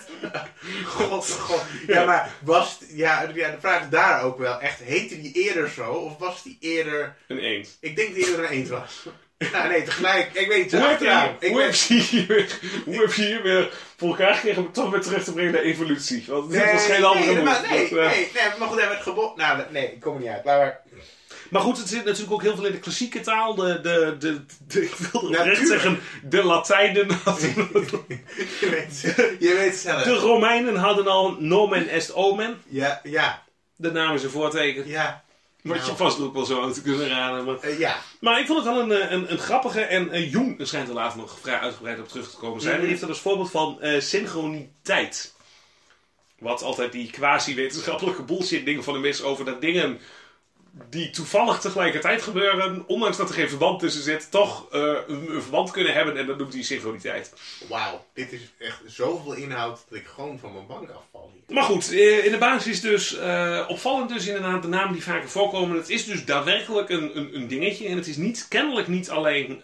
[0.86, 1.63] God, god.
[1.88, 2.78] Ja, maar was...
[2.80, 4.60] het- Ja, ja, de vraag is daar ook wel.
[4.62, 5.92] Echt, heette die eerder zo?
[5.92, 7.16] Of was die eerder...
[7.28, 7.78] een eend.
[7.80, 9.06] Ik denk dat die eerder een eend was.
[9.54, 10.30] Nou, nee, tegelijk.
[10.34, 10.72] Ik weet niet.
[10.72, 13.70] Hoe heb, je, Ik hoe, ben- heb je hier weer, hoe heb je hier weer
[13.98, 16.24] voor elkaar gekregen om het toch weer terug te brengen naar evolutie?
[16.28, 19.02] Want dit was geen andere nee, maar nee, eh, nee, nee, maar goed, hij werd
[19.02, 19.32] geboren.
[19.38, 20.46] Nou, nee, ik kom er niet uit.
[20.46, 20.82] Laat maar.
[21.50, 23.56] Maar goed, het zit natuurlijk ook heel veel in de klassieke taal.
[23.56, 27.54] De, de, de, de- ik wilde zeggen, de Latijnen hadden...
[28.60, 29.02] Je weet,
[29.40, 30.04] je weet zelf.
[30.04, 32.62] De Romeinen hadden al nomen est omen.
[32.68, 33.44] Ja, ja,
[33.76, 34.88] De naam is een voorteken.
[34.88, 35.26] ja.
[35.62, 35.98] Wat je Nou.
[35.98, 37.46] vast ook wel zo aan te kunnen raden.
[37.46, 37.96] Maar, Eh, ja.
[38.20, 39.82] maar ik vond het wel een, eh, een, een grappige.
[39.82, 42.80] En eh Jung er schijnt er later nog vrij uitgebreid op terug te komen zijn.
[42.80, 45.34] Die heeft er als voorbeeld van synchroniteit.
[46.40, 50.00] Wat altijd die quasi-wetenschappelijke bullshit dingen van hem is over dat dingen
[50.90, 55.42] die toevallig tegelijkertijd gebeuren, ondanks dat er geen verband tussen zit, toch eh, een, een
[55.42, 57.34] verband kunnen hebben en dat noemt hij synchroniteit.
[57.70, 61.56] Wauw, dit is echt zoveel inhoud dat ik gewoon van mijn bank afval hier.
[61.56, 65.30] Maar goed, eh, in de basis dus eh, opvallend dus inderdaad de namen die vaker
[65.30, 65.78] voorkomen.
[65.78, 67.88] Het is dus daadwerkelijk een, een, een dingetje.
[67.88, 69.62] En het is niet, kennelijk niet alleen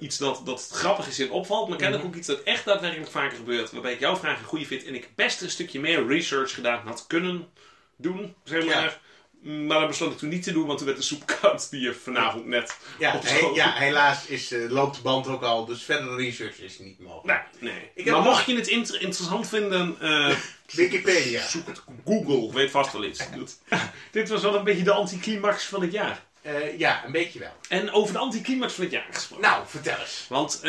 [0.00, 1.68] iets dat, dat grappig is en opvalt.
[1.68, 3.72] Maar kennelijk ook iets dat echt daadwerkelijk vaker gebeurt.
[3.72, 4.84] Waarbij ik jouw vraag een goede vind.
[4.84, 7.48] En ik best een stukje meer research gedaan had kunnen
[7.96, 8.82] doen, zeg maar.
[8.82, 9.06] Ja.
[9.42, 11.80] Maar dat besloot ik toen niet te doen, want toen werd de soep koud die
[11.80, 15.82] je vanavond net Ja, he- ja helaas is, eh, loopt de band ook al, dus
[15.82, 17.40] verdere research is niet mogelijk.
[17.60, 17.90] Nee, nee.
[17.94, 20.36] Ik maar mocht je het inter- interessant vinden, eh,
[20.72, 21.46] Wikipedia.
[21.46, 21.82] Zoek het.
[22.04, 23.20] Google weet vast wel iets.
[24.10, 26.22] Dit was wel een beetje de anticlimax van het jaar.
[26.42, 27.52] Eh, ja, een beetje wel.
[27.68, 29.44] En over de anticlimax van het jaar gesproken.
[29.44, 30.26] Nou, vertel eens.
[30.28, 30.68] Want we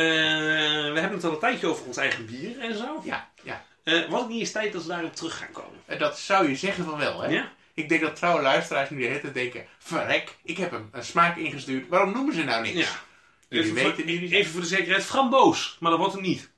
[0.94, 3.02] hebben het al een tijdje over ons eigen bier en zo.
[3.04, 3.66] Ja, ja.
[4.10, 6.00] Wat niet eens tijd dat we daarop terug gaan komen.
[6.00, 7.30] Dat zou je zeggen van wel, hè?
[7.30, 7.52] Ja?
[7.80, 9.66] Ik denk dat trouwe luisteraars nu de hele tijd denken...
[9.78, 11.88] Verrek, ik heb hem een smaak ingestuurd.
[11.88, 12.78] Waarom noemen ze nou niks?
[12.80, 13.02] Ja.
[13.50, 15.78] Jullie Even weten voor, even voor de zekerheid, framboos.
[15.80, 16.50] Maar dat wordt het niet.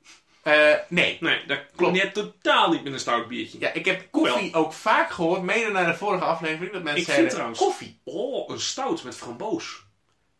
[0.43, 1.17] Eh, nee.
[1.19, 1.93] Nee, dat Klopt.
[1.93, 3.59] net totaal niet met een stout biertje.
[3.59, 7.07] Ja, ik heb koffie ook vaak gehoord, mede naar de vorige aflevering, dat mensen Ik
[7.07, 7.29] zeiden...
[7.29, 7.59] trouwens...
[7.59, 7.99] Koffie.
[8.03, 9.83] Oh, een stout met framboos.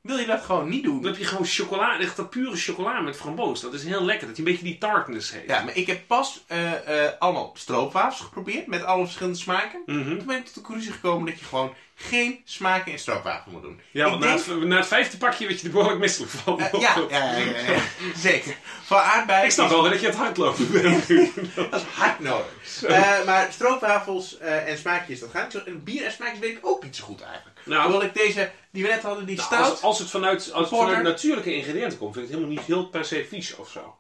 [0.02, 1.02] Wil je dat gewoon niet doen?
[1.02, 3.62] Dan heb je gewoon chocola, echt dat pure chocola met framboos.
[3.62, 5.48] Dat is heel lekker, dat je een beetje die tartness heeft.
[5.48, 6.72] Ja, maar ik heb pas eh,
[7.20, 9.82] allemaal stroopwafels geprobeerd met alle verschillende smaken.
[9.86, 10.18] Mhm.
[10.18, 13.62] Toen ben ik tot de conclusie gekomen dat je gewoon geen smaken in stroopwafel moet
[13.62, 13.82] doen.
[13.92, 16.60] Ja, want na, het, na het vijfde pakje werd je er behoorlijk misselijk van.
[16.60, 17.82] eh, ja, ja, ja,
[18.30, 18.56] zeker.
[18.84, 19.46] Van aardbeien.
[19.46, 21.08] Ik snap wel dat je het hardlopen bent.
[21.56, 22.84] Dat is hard nodig.
[22.84, 25.70] Eh, maar stroopwafels eh, en smaakjes, dat gaat niet zo.
[25.70, 27.60] En bier en smaakjes weet ik ook niet zo goed eigenlijk.
[27.66, 29.70] Nou, Hoewel ik deze, die we net hadden, die Nou, stout...
[29.70, 32.76] als, als het vanuit, als het vanuit natuurlijke ingrediënten komt, vind ik het helemaal niet
[32.76, 33.96] heel per se vies of zo.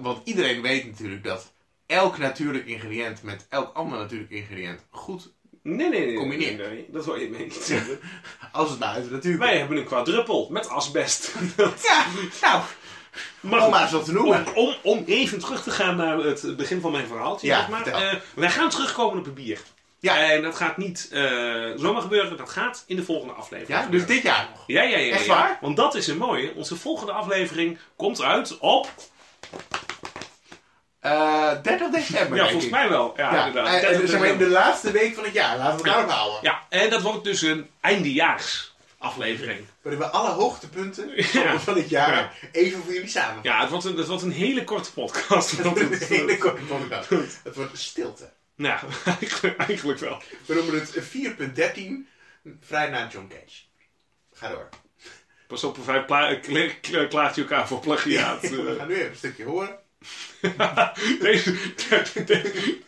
[0.00, 1.52] Want iedereen weet natuurlijk dat
[1.86, 5.32] elk natuurlijk ingrediënt met elk ander natuurlijk ingrediënt goed...
[5.62, 6.16] Nee, nee, nee.
[6.16, 6.56] Combineer.
[6.56, 8.00] Nee, nee, dat wil je mee niet zeggen.
[8.52, 11.34] Als het maar uit de natuur Wij hebben een quadruppel met asbest.
[11.88, 12.06] Ja,
[12.42, 12.62] nou,
[13.40, 14.46] Maar om maar te noemen.
[14.46, 17.46] om, om, om even terug te gaan naar het begin van mijn verhaaltje.
[17.46, 17.86] Ja, zeg maar.
[17.86, 19.60] Eh, wij gaan terugkomen op het bier.
[19.98, 20.30] Ja.
[20.30, 21.22] En dat gaat niet eh,
[21.76, 23.80] zomaar gebeuren, dat gaat in de volgende aflevering.
[23.80, 24.64] Ja, dus dit jaar nog.
[24.66, 25.12] Ja, ja, ja.
[25.12, 25.34] Echt ja.
[25.34, 25.58] waar?
[25.60, 26.54] Want dat is een mooie.
[26.54, 28.88] Onze volgende aflevering komt uit op...
[31.00, 33.12] Eh 30 december, Ja, volgens mij wel.
[33.16, 33.74] Ja, Ja, inderdaad.
[33.74, 35.56] eh, 30 zeg maar in de laatste week van het jaar.
[35.56, 36.38] Laten we het daarop houden.
[36.42, 39.66] Ja, en dat wordt dus een eindejaars aflevering.
[39.82, 41.10] Waarin we alle hoogtepunten
[41.42, 41.58] Ja.
[41.58, 42.30] van het jaar Ja.
[42.52, 43.38] even voor jullie samen.
[43.42, 45.52] Ja, het wordt een, het wordt een hele korte podcast.
[45.62, 47.08] Want Een het, hele korte podcast.
[47.44, 48.30] Het wordt stilte.
[48.56, 48.80] nou,
[49.20, 50.22] eigenlijk, eigenlijk wel.
[50.46, 53.60] We noemen het 4.13, vrij na John Cage.
[54.32, 54.68] Ga door.
[55.46, 58.40] Pas op, vijf pla- kla- kla- klaagt je elkaar voor plagiaat.
[58.50, 59.78] We Eh, gaan nu even een stukje horen.
[61.20, 61.56] deze,
[62.26, 62.78] de-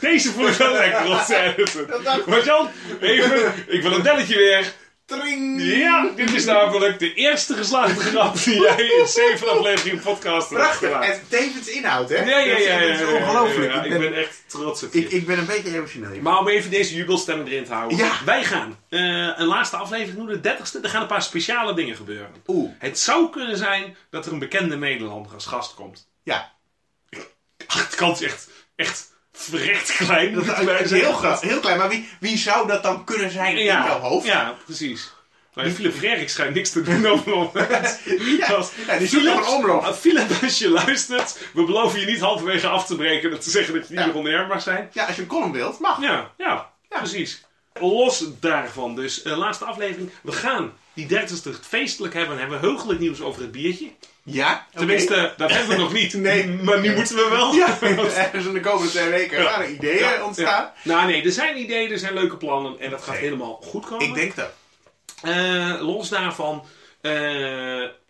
[0.00, 2.26] deze voel ik wel lekker op.
[2.26, 2.68] Maar Jan,
[3.00, 4.72] even, ik wil een delletje weer.
[5.06, 5.62] Tring!
[5.62, 10.62] Ja, dit is namelijk de eerste geslaagde grap die jij in zeven afleveringen podcast hebt
[10.62, 10.90] Prachtig.
[10.90, 12.16] En tevens inhoud, hè?
[12.16, 13.84] Ja, ja, ja, ja, Dat is ongelooflijk.
[13.84, 14.98] ik, ben, echt trots op je.
[15.00, 16.20] ik, ik ben een beetje emotioneel.
[16.20, 17.98] Maar om even deze jubelstemmen erin te houden.
[17.98, 18.12] Ja.
[18.24, 19.00] Wij gaan eh,
[19.36, 20.80] een laatste aflevering doen, de dertigste.
[20.82, 22.34] Er gaan een paar speciale dingen gebeuren.
[22.46, 22.70] Oeh.
[22.78, 26.09] Het zou kunnen zijn dat er een bekende Nederlander als gast komt.
[26.22, 26.52] Ja.
[27.66, 30.34] Ach, de kans is echt, echt verrekt klein.
[30.34, 31.78] Dat is heel, groot, heel klein.
[31.78, 34.26] Maar wie, wie zou dat dan kunnen zijn in Ja, jouw hoofd?
[34.26, 35.12] Ja, precies.
[35.54, 38.00] Maar Philip Frerik schijnt niks te doen moment.
[38.38, 39.82] Ja, Als- ja, die zoekt nog een omloop.
[39.84, 43.50] Ah, Philip, als je luistert, we beloven je niet halverwege af te breken en te
[43.50, 44.20] zeggen dat je niet Ja.
[44.20, 44.90] meer mag zijn.
[44.92, 46.00] Ja, als je een column wilt, mag.
[46.00, 47.44] Ja, ja, precies.
[47.80, 50.10] Los daarvan dus, eh, laatste aflevering.
[50.22, 53.90] We gaan die dertigste feestelijk hebben en hebben we heugelijk nieuws over het biertje.
[54.22, 54.66] Ja?
[54.74, 56.14] Tenminste, dat hebben we nog niet.
[56.30, 56.46] Nee.
[56.48, 57.52] Maar nu moeten we wel.
[57.54, 57.78] Ja,
[58.24, 60.46] ergens in de komende twee weken gaan er ideeën Ja, ontstaan.
[60.62, 60.74] ja.
[60.84, 64.06] Nou nee, er zijn ideeën, er zijn leuke plannen en dat gaat helemaal goed komen.
[64.06, 64.50] Ik denk dat.
[65.22, 66.64] Eh, los daarvan.
[67.00, 67.12] eh,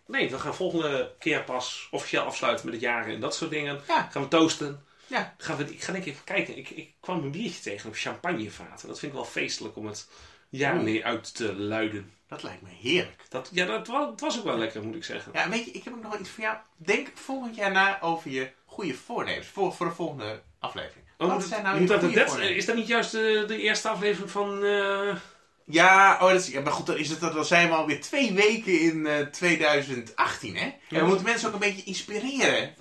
[0.07, 3.79] nee, we gaan volgende keer pas officieel afsluiten met het jaren en dat soort dingen.
[3.87, 4.07] Ja.
[4.11, 4.85] Gaan we toasten.
[5.11, 5.35] Ja.
[5.37, 6.57] Gaan we, ik ga denk ik even kijken.
[6.57, 8.87] Ik, ik kwam een biertje tegen op champagnevaten.
[8.87, 10.07] Dat vind ik wel feestelijk om het
[10.49, 12.11] jaar mee uit te luiden.
[12.27, 13.25] Dat lijkt me heerlijk.
[13.29, 13.87] Dat, ja, dat
[14.19, 15.31] was, ook wel lekker, moet ik zeggen.
[15.35, 16.57] Ja, weet je, ik heb ook nog wel iets voor jou.
[16.77, 19.47] Denk volgend jaar na over je goede voornemens.
[19.47, 21.05] Voor, voor de volgende aflevering.
[21.17, 22.55] Oh, Wat zijn nou je dat de goede voornemens?
[22.57, 24.63] is dat niet juist de, de eerste aflevering van...
[24.63, 25.15] eh,
[25.65, 28.33] Ja, oh, dat is, ja, maar goed, dan, is het, dan zijn we alweer twee
[28.33, 30.65] weken in eh, 2018, hè?
[30.89, 32.73] En we moeten mensen ook een beetje inspireren.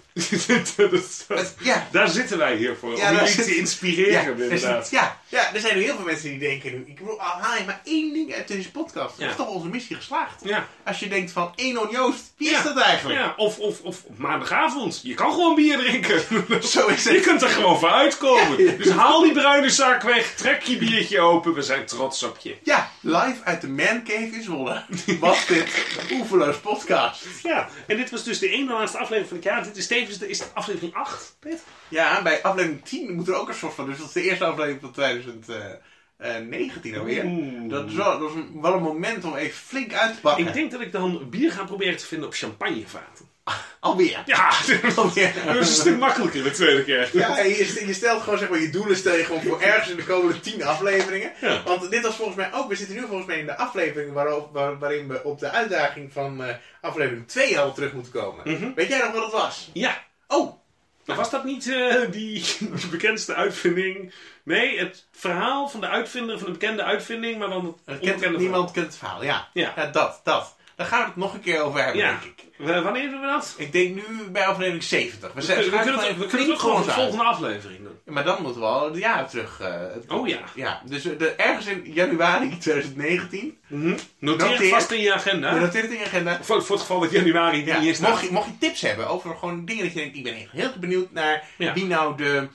[0.77, 1.89] Dat is- Dat- ja.
[1.93, 2.93] daar zitten wij hier voor.
[2.93, 4.91] Om jullie te inspireren, er inderdaad.
[4.91, 6.85] ja, ja, er zijn nu heel veel mensen die denken nu...
[6.87, 9.19] Ik bedoel, al haal je maar één ding uit deze podcast.
[9.19, 9.29] Ja.
[9.29, 10.41] is toch onze missie geslaagd.
[10.45, 10.69] Ja.
[10.85, 13.19] Als je denkt van, Enon Joost, wie is dat eigenlijk?
[13.19, 15.01] Ja, of, of, of maandagavond.
[15.03, 16.21] Je kan gewoon bier drinken.
[16.69, 17.15] Zo is het.
[17.15, 18.57] Je kunt er gewoon voor uitkomen.
[18.57, 21.55] Dus haal die bruine zak weg, trek je biertje open.
[21.55, 22.57] We zijn trots op je.
[22.63, 24.85] Ja, live uit de Man Cave in Zwolle
[25.21, 27.27] was dit Oeverloos Podcast.
[27.43, 29.65] Ja, en dit was dus de ene laatste aflevering van het jaar.
[29.65, 31.63] Dit is tevens de, is aflevering 8, Pet?
[31.89, 33.87] Ja, bij aflevering 10 moet er ook een soort van...
[33.87, 37.25] Dus dat is de eerste aflevering van 2019 alweer.
[37.25, 37.71] Oeh.
[37.71, 40.47] Dat is, wel, dat is een- wel een moment om even flink uit te pakken.
[40.47, 43.29] Ik denk dat ik dan bier ga proberen te vinden op champagnevaten.
[43.81, 44.23] Alweer.
[44.27, 44.53] Ja,
[44.97, 45.33] Alweer.
[45.47, 47.11] dat is een stuk makkelijker de tweede keer.
[47.13, 49.97] Ja, je, je stelt gewoon zeg maar je doelen stel je gewoon voor ergens in
[49.97, 51.33] de komende 10 afleveringen.
[51.41, 51.63] Ja.
[51.65, 54.79] Want dit was volgens mij ook, we zitten nu volgens mij in de aflevering waar-
[54.79, 58.53] waarin we op de uitdaging van eh, aflevering 2 al terug moeten komen.
[58.55, 58.73] Mhm.
[58.75, 59.71] Weet jij nog wat het was?
[59.73, 60.03] Ja.
[60.27, 60.60] Oh,
[61.07, 64.15] Maar was dat niet eh, die, die bekendste uitvinding?
[64.43, 68.71] Nee, het verhaal van de uitvinder van de bekende uitvinding, maar dan het kent, niemand
[68.71, 69.23] kent het verhaal.
[69.23, 69.49] Ja.
[69.53, 69.87] Ja.
[69.87, 70.57] dat, dat.
[70.81, 72.03] Daar gaan we het nog een keer over hebben.
[72.03, 72.11] Ja.
[72.21, 72.45] denk ik.
[72.59, 73.55] W- Wanneer doen we dat?
[73.59, 74.03] Ik denk nu
[74.33, 75.29] bij aflevering 70.
[75.33, 77.99] We, We, zijn, we kunnen het, we kunnen het ook gewoon de volgende aflevering doen.
[78.15, 79.61] Maar dan moeten we al de jaren terug.
[79.61, 80.39] eh, het- Oh ja.
[80.55, 83.59] Ja, dus eh, de, ergens in januari 2019.
[83.67, 83.83] Mhm.
[84.19, 84.71] Noteer het Noteer.
[84.71, 85.55] vast in je agenda.
[85.55, 86.39] Je noteert het in je agenda.
[86.43, 87.99] Voor, voor het geval dat januari Ja, niet is.
[87.99, 90.51] mocht, je, mocht je tips hebben over gewoon dingen dat je denkt, ik ben echt
[90.51, 92.49] heel benieuwd naar wie nou de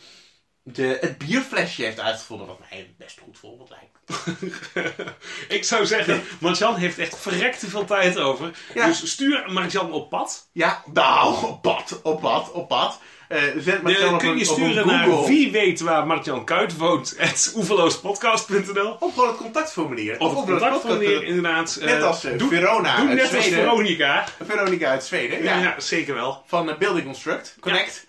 [0.67, 2.47] de, het bierflesje heeft uitgevonden.
[2.47, 3.93] Wat mij best goed voorbeeld lijkt.
[5.47, 8.51] Ik zou zeggen, Marjan heeft echt verrekt te veel tijd over.
[8.73, 8.85] Ja.
[8.87, 10.49] Dus stuur Marjan op pad.
[10.51, 12.99] Ja, nou, op pad, op pad, op pad.
[13.27, 17.17] Eh zet op kun je een sturen naar wie weet waar Marjan Kuit woont.
[17.55, 20.19] oeverloospodcast.nl Of gewoon het contactformulier.
[20.19, 21.77] Of het contactformulier inderdaad.
[21.81, 23.63] Net eh, als eh, doe, Verona doe uit net als Zweden.
[23.63, 24.25] Veronica.
[24.43, 25.43] Veronica uit Zweden.
[25.43, 25.79] Ja, Ja.
[25.79, 26.43] zeker wel.
[26.47, 27.55] Van Building Construct.
[27.59, 28.05] Connect.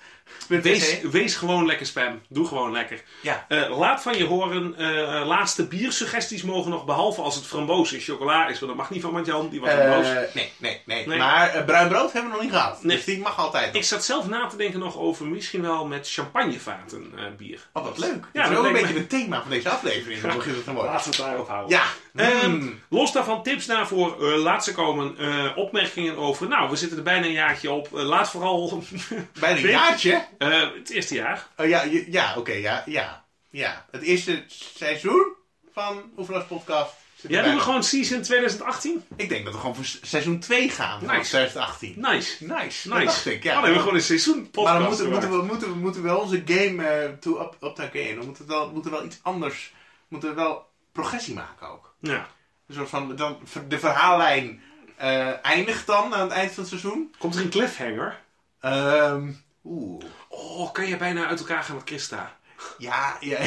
[0.48, 2.20] Wees, wees gewoon lekker spam.
[2.28, 3.02] Doe gewoon lekker.
[3.20, 3.44] Ja.
[3.48, 4.74] Eh, laat van je horen.
[4.78, 8.58] eh, laatste biersuggesties mogen nog, behalve als het framboos en chocola is.
[8.58, 10.06] Want dat mag niet van Marjan, die was framboos.
[10.34, 11.18] nee, nee, nee, Nee.
[11.18, 12.82] Maar bruin brood hebben we nog niet gehad.
[12.82, 12.96] Nee.
[12.96, 13.74] Dus die mag altijd nog.
[13.74, 17.60] Ik zat zelf na te denken nog over misschien wel met champagnevaten bier.
[17.72, 18.24] Oh, wat leuk.
[18.32, 20.20] Ja, dat is ook een beetje het thema van deze aflevering.
[20.20, 20.92] Dan begint het te worden.
[20.92, 21.76] Laten we het daarop houden.
[21.76, 21.84] Ja.
[22.16, 22.80] Ehm, Mm.
[22.88, 24.26] los daarvan tips daarvoor.
[24.32, 25.18] eh laat ze komen.
[25.18, 26.48] eh, opmerkingen over.
[26.48, 27.96] Nou, we zitten er bijna een jaartje op.
[27.98, 28.82] Eh, laat vooral.
[29.40, 30.26] Bijna een jaartje.
[30.38, 31.46] het eerste jaar.
[31.56, 33.24] Oh ja, ja oké, ja, ja.
[33.50, 33.86] Ja.
[33.90, 34.44] Het eerste
[34.74, 35.26] seizoen
[35.72, 36.92] van Oefenloos Podcast.
[37.28, 39.04] Ja, doen we gewoon season 2018?
[39.16, 41.28] Ik denk dat we gewoon voor seizoen 2 gaan van Nice.
[41.28, 41.94] 2018.
[41.96, 42.44] Nice.
[42.44, 42.88] Nice.
[42.88, 43.04] Dat Nice.
[43.06, 43.48] dacht ik, ja.
[43.50, 45.74] Oh, dan hebben we gewoon een seizoen podcast maar dan moeten, moeten, we, moeten, we,
[45.74, 48.14] moeten we wel onze game eh to up, up to game.
[48.14, 49.72] Dan moeten we wel, moeten we wel iets anders.
[50.08, 50.65] Moeten we wel
[50.96, 51.94] progressie maken ook.
[52.00, 52.26] Ja.
[52.66, 53.38] Een soort van, dan,
[53.68, 54.62] de verhaallijn
[54.96, 57.14] eh, eindigt dan aan het eind van het seizoen.
[57.18, 58.20] Komt er een cliffhanger?
[58.60, 59.30] Ehm
[59.64, 60.04] Oeh.
[60.28, 62.36] Oh, kan je bijna uit elkaar gaan met Christa?
[62.78, 63.38] Ja, ja.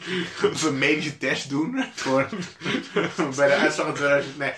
[0.64, 1.84] Een medische test doen.
[1.94, 2.28] Voor,
[3.36, 4.38] bij de uitslag van 2000.
[4.38, 4.52] Nee,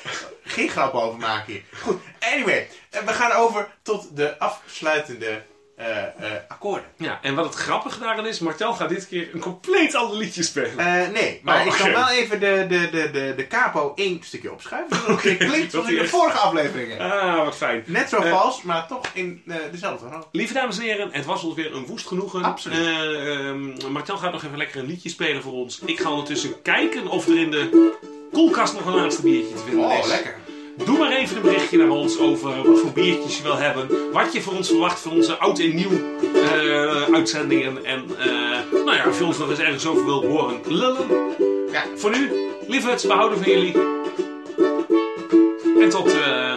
[0.44, 1.62] geen grap over maken hier.
[1.80, 2.68] Goed, anyway.
[2.90, 5.44] eh, We gaan over tot de afsluitende
[5.76, 6.10] eh, eh,
[6.48, 6.84] akkoorden.
[6.96, 10.42] Ja, en wat het grappige daarin is, Martel gaat dit keer een compleet ander liedje
[10.42, 10.78] spelen.
[10.78, 11.92] Eh, nee, maar Oh, ik kan oké.
[11.98, 14.96] wel even de, de, de, de, de capo één stukje opschuiven.
[15.06, 16.98] Het klinkt zoals in de echt- vorige afleveringen.
[17.00, 17.82] Ah, wat fijn.
[17.86, 20.24] Net zo vals, maar toch in dezelfde toon.
[20.32, 22.42] Lieve dames en heren, het was ons weer een woest genoegen.
[22.42, 22.78] Absoluut.
[22.78, 25.78] Eh, ehm, Martel gaat nog even lekker een liedje spelen voor ons.
[25.84, 27.92] Ik ga ondertussen kijken of er in de
[28.32, 29.98] koelkast nog een laatste biertje te vinden is.
[30.02, 30.36] Oh, lekker.
[30.76, 34.12] Doe maar even een berichtje naar ons over wat voor biertjes je wil hebben.
[34.12, 37.84] Wat je voor ons verwacht van onze oud en nieuw eh, uitzendingen.
[37.84, 41.08] En eh, nou ja, als je ons nog eens ergens over wilt horen lullen.
[41.72, 41.84] Ja.
[41.96, 42.30] Voor nu,
[42.66, 43.74] lieverds, we houden van jullie.
[45.80, 46.54] En tot eh,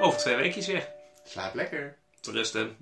[0.00, 0.88] over twee weekjes weer.
[1.24, 1.96] Slaap lekker.
[2.20, 2.76] Tot rusten.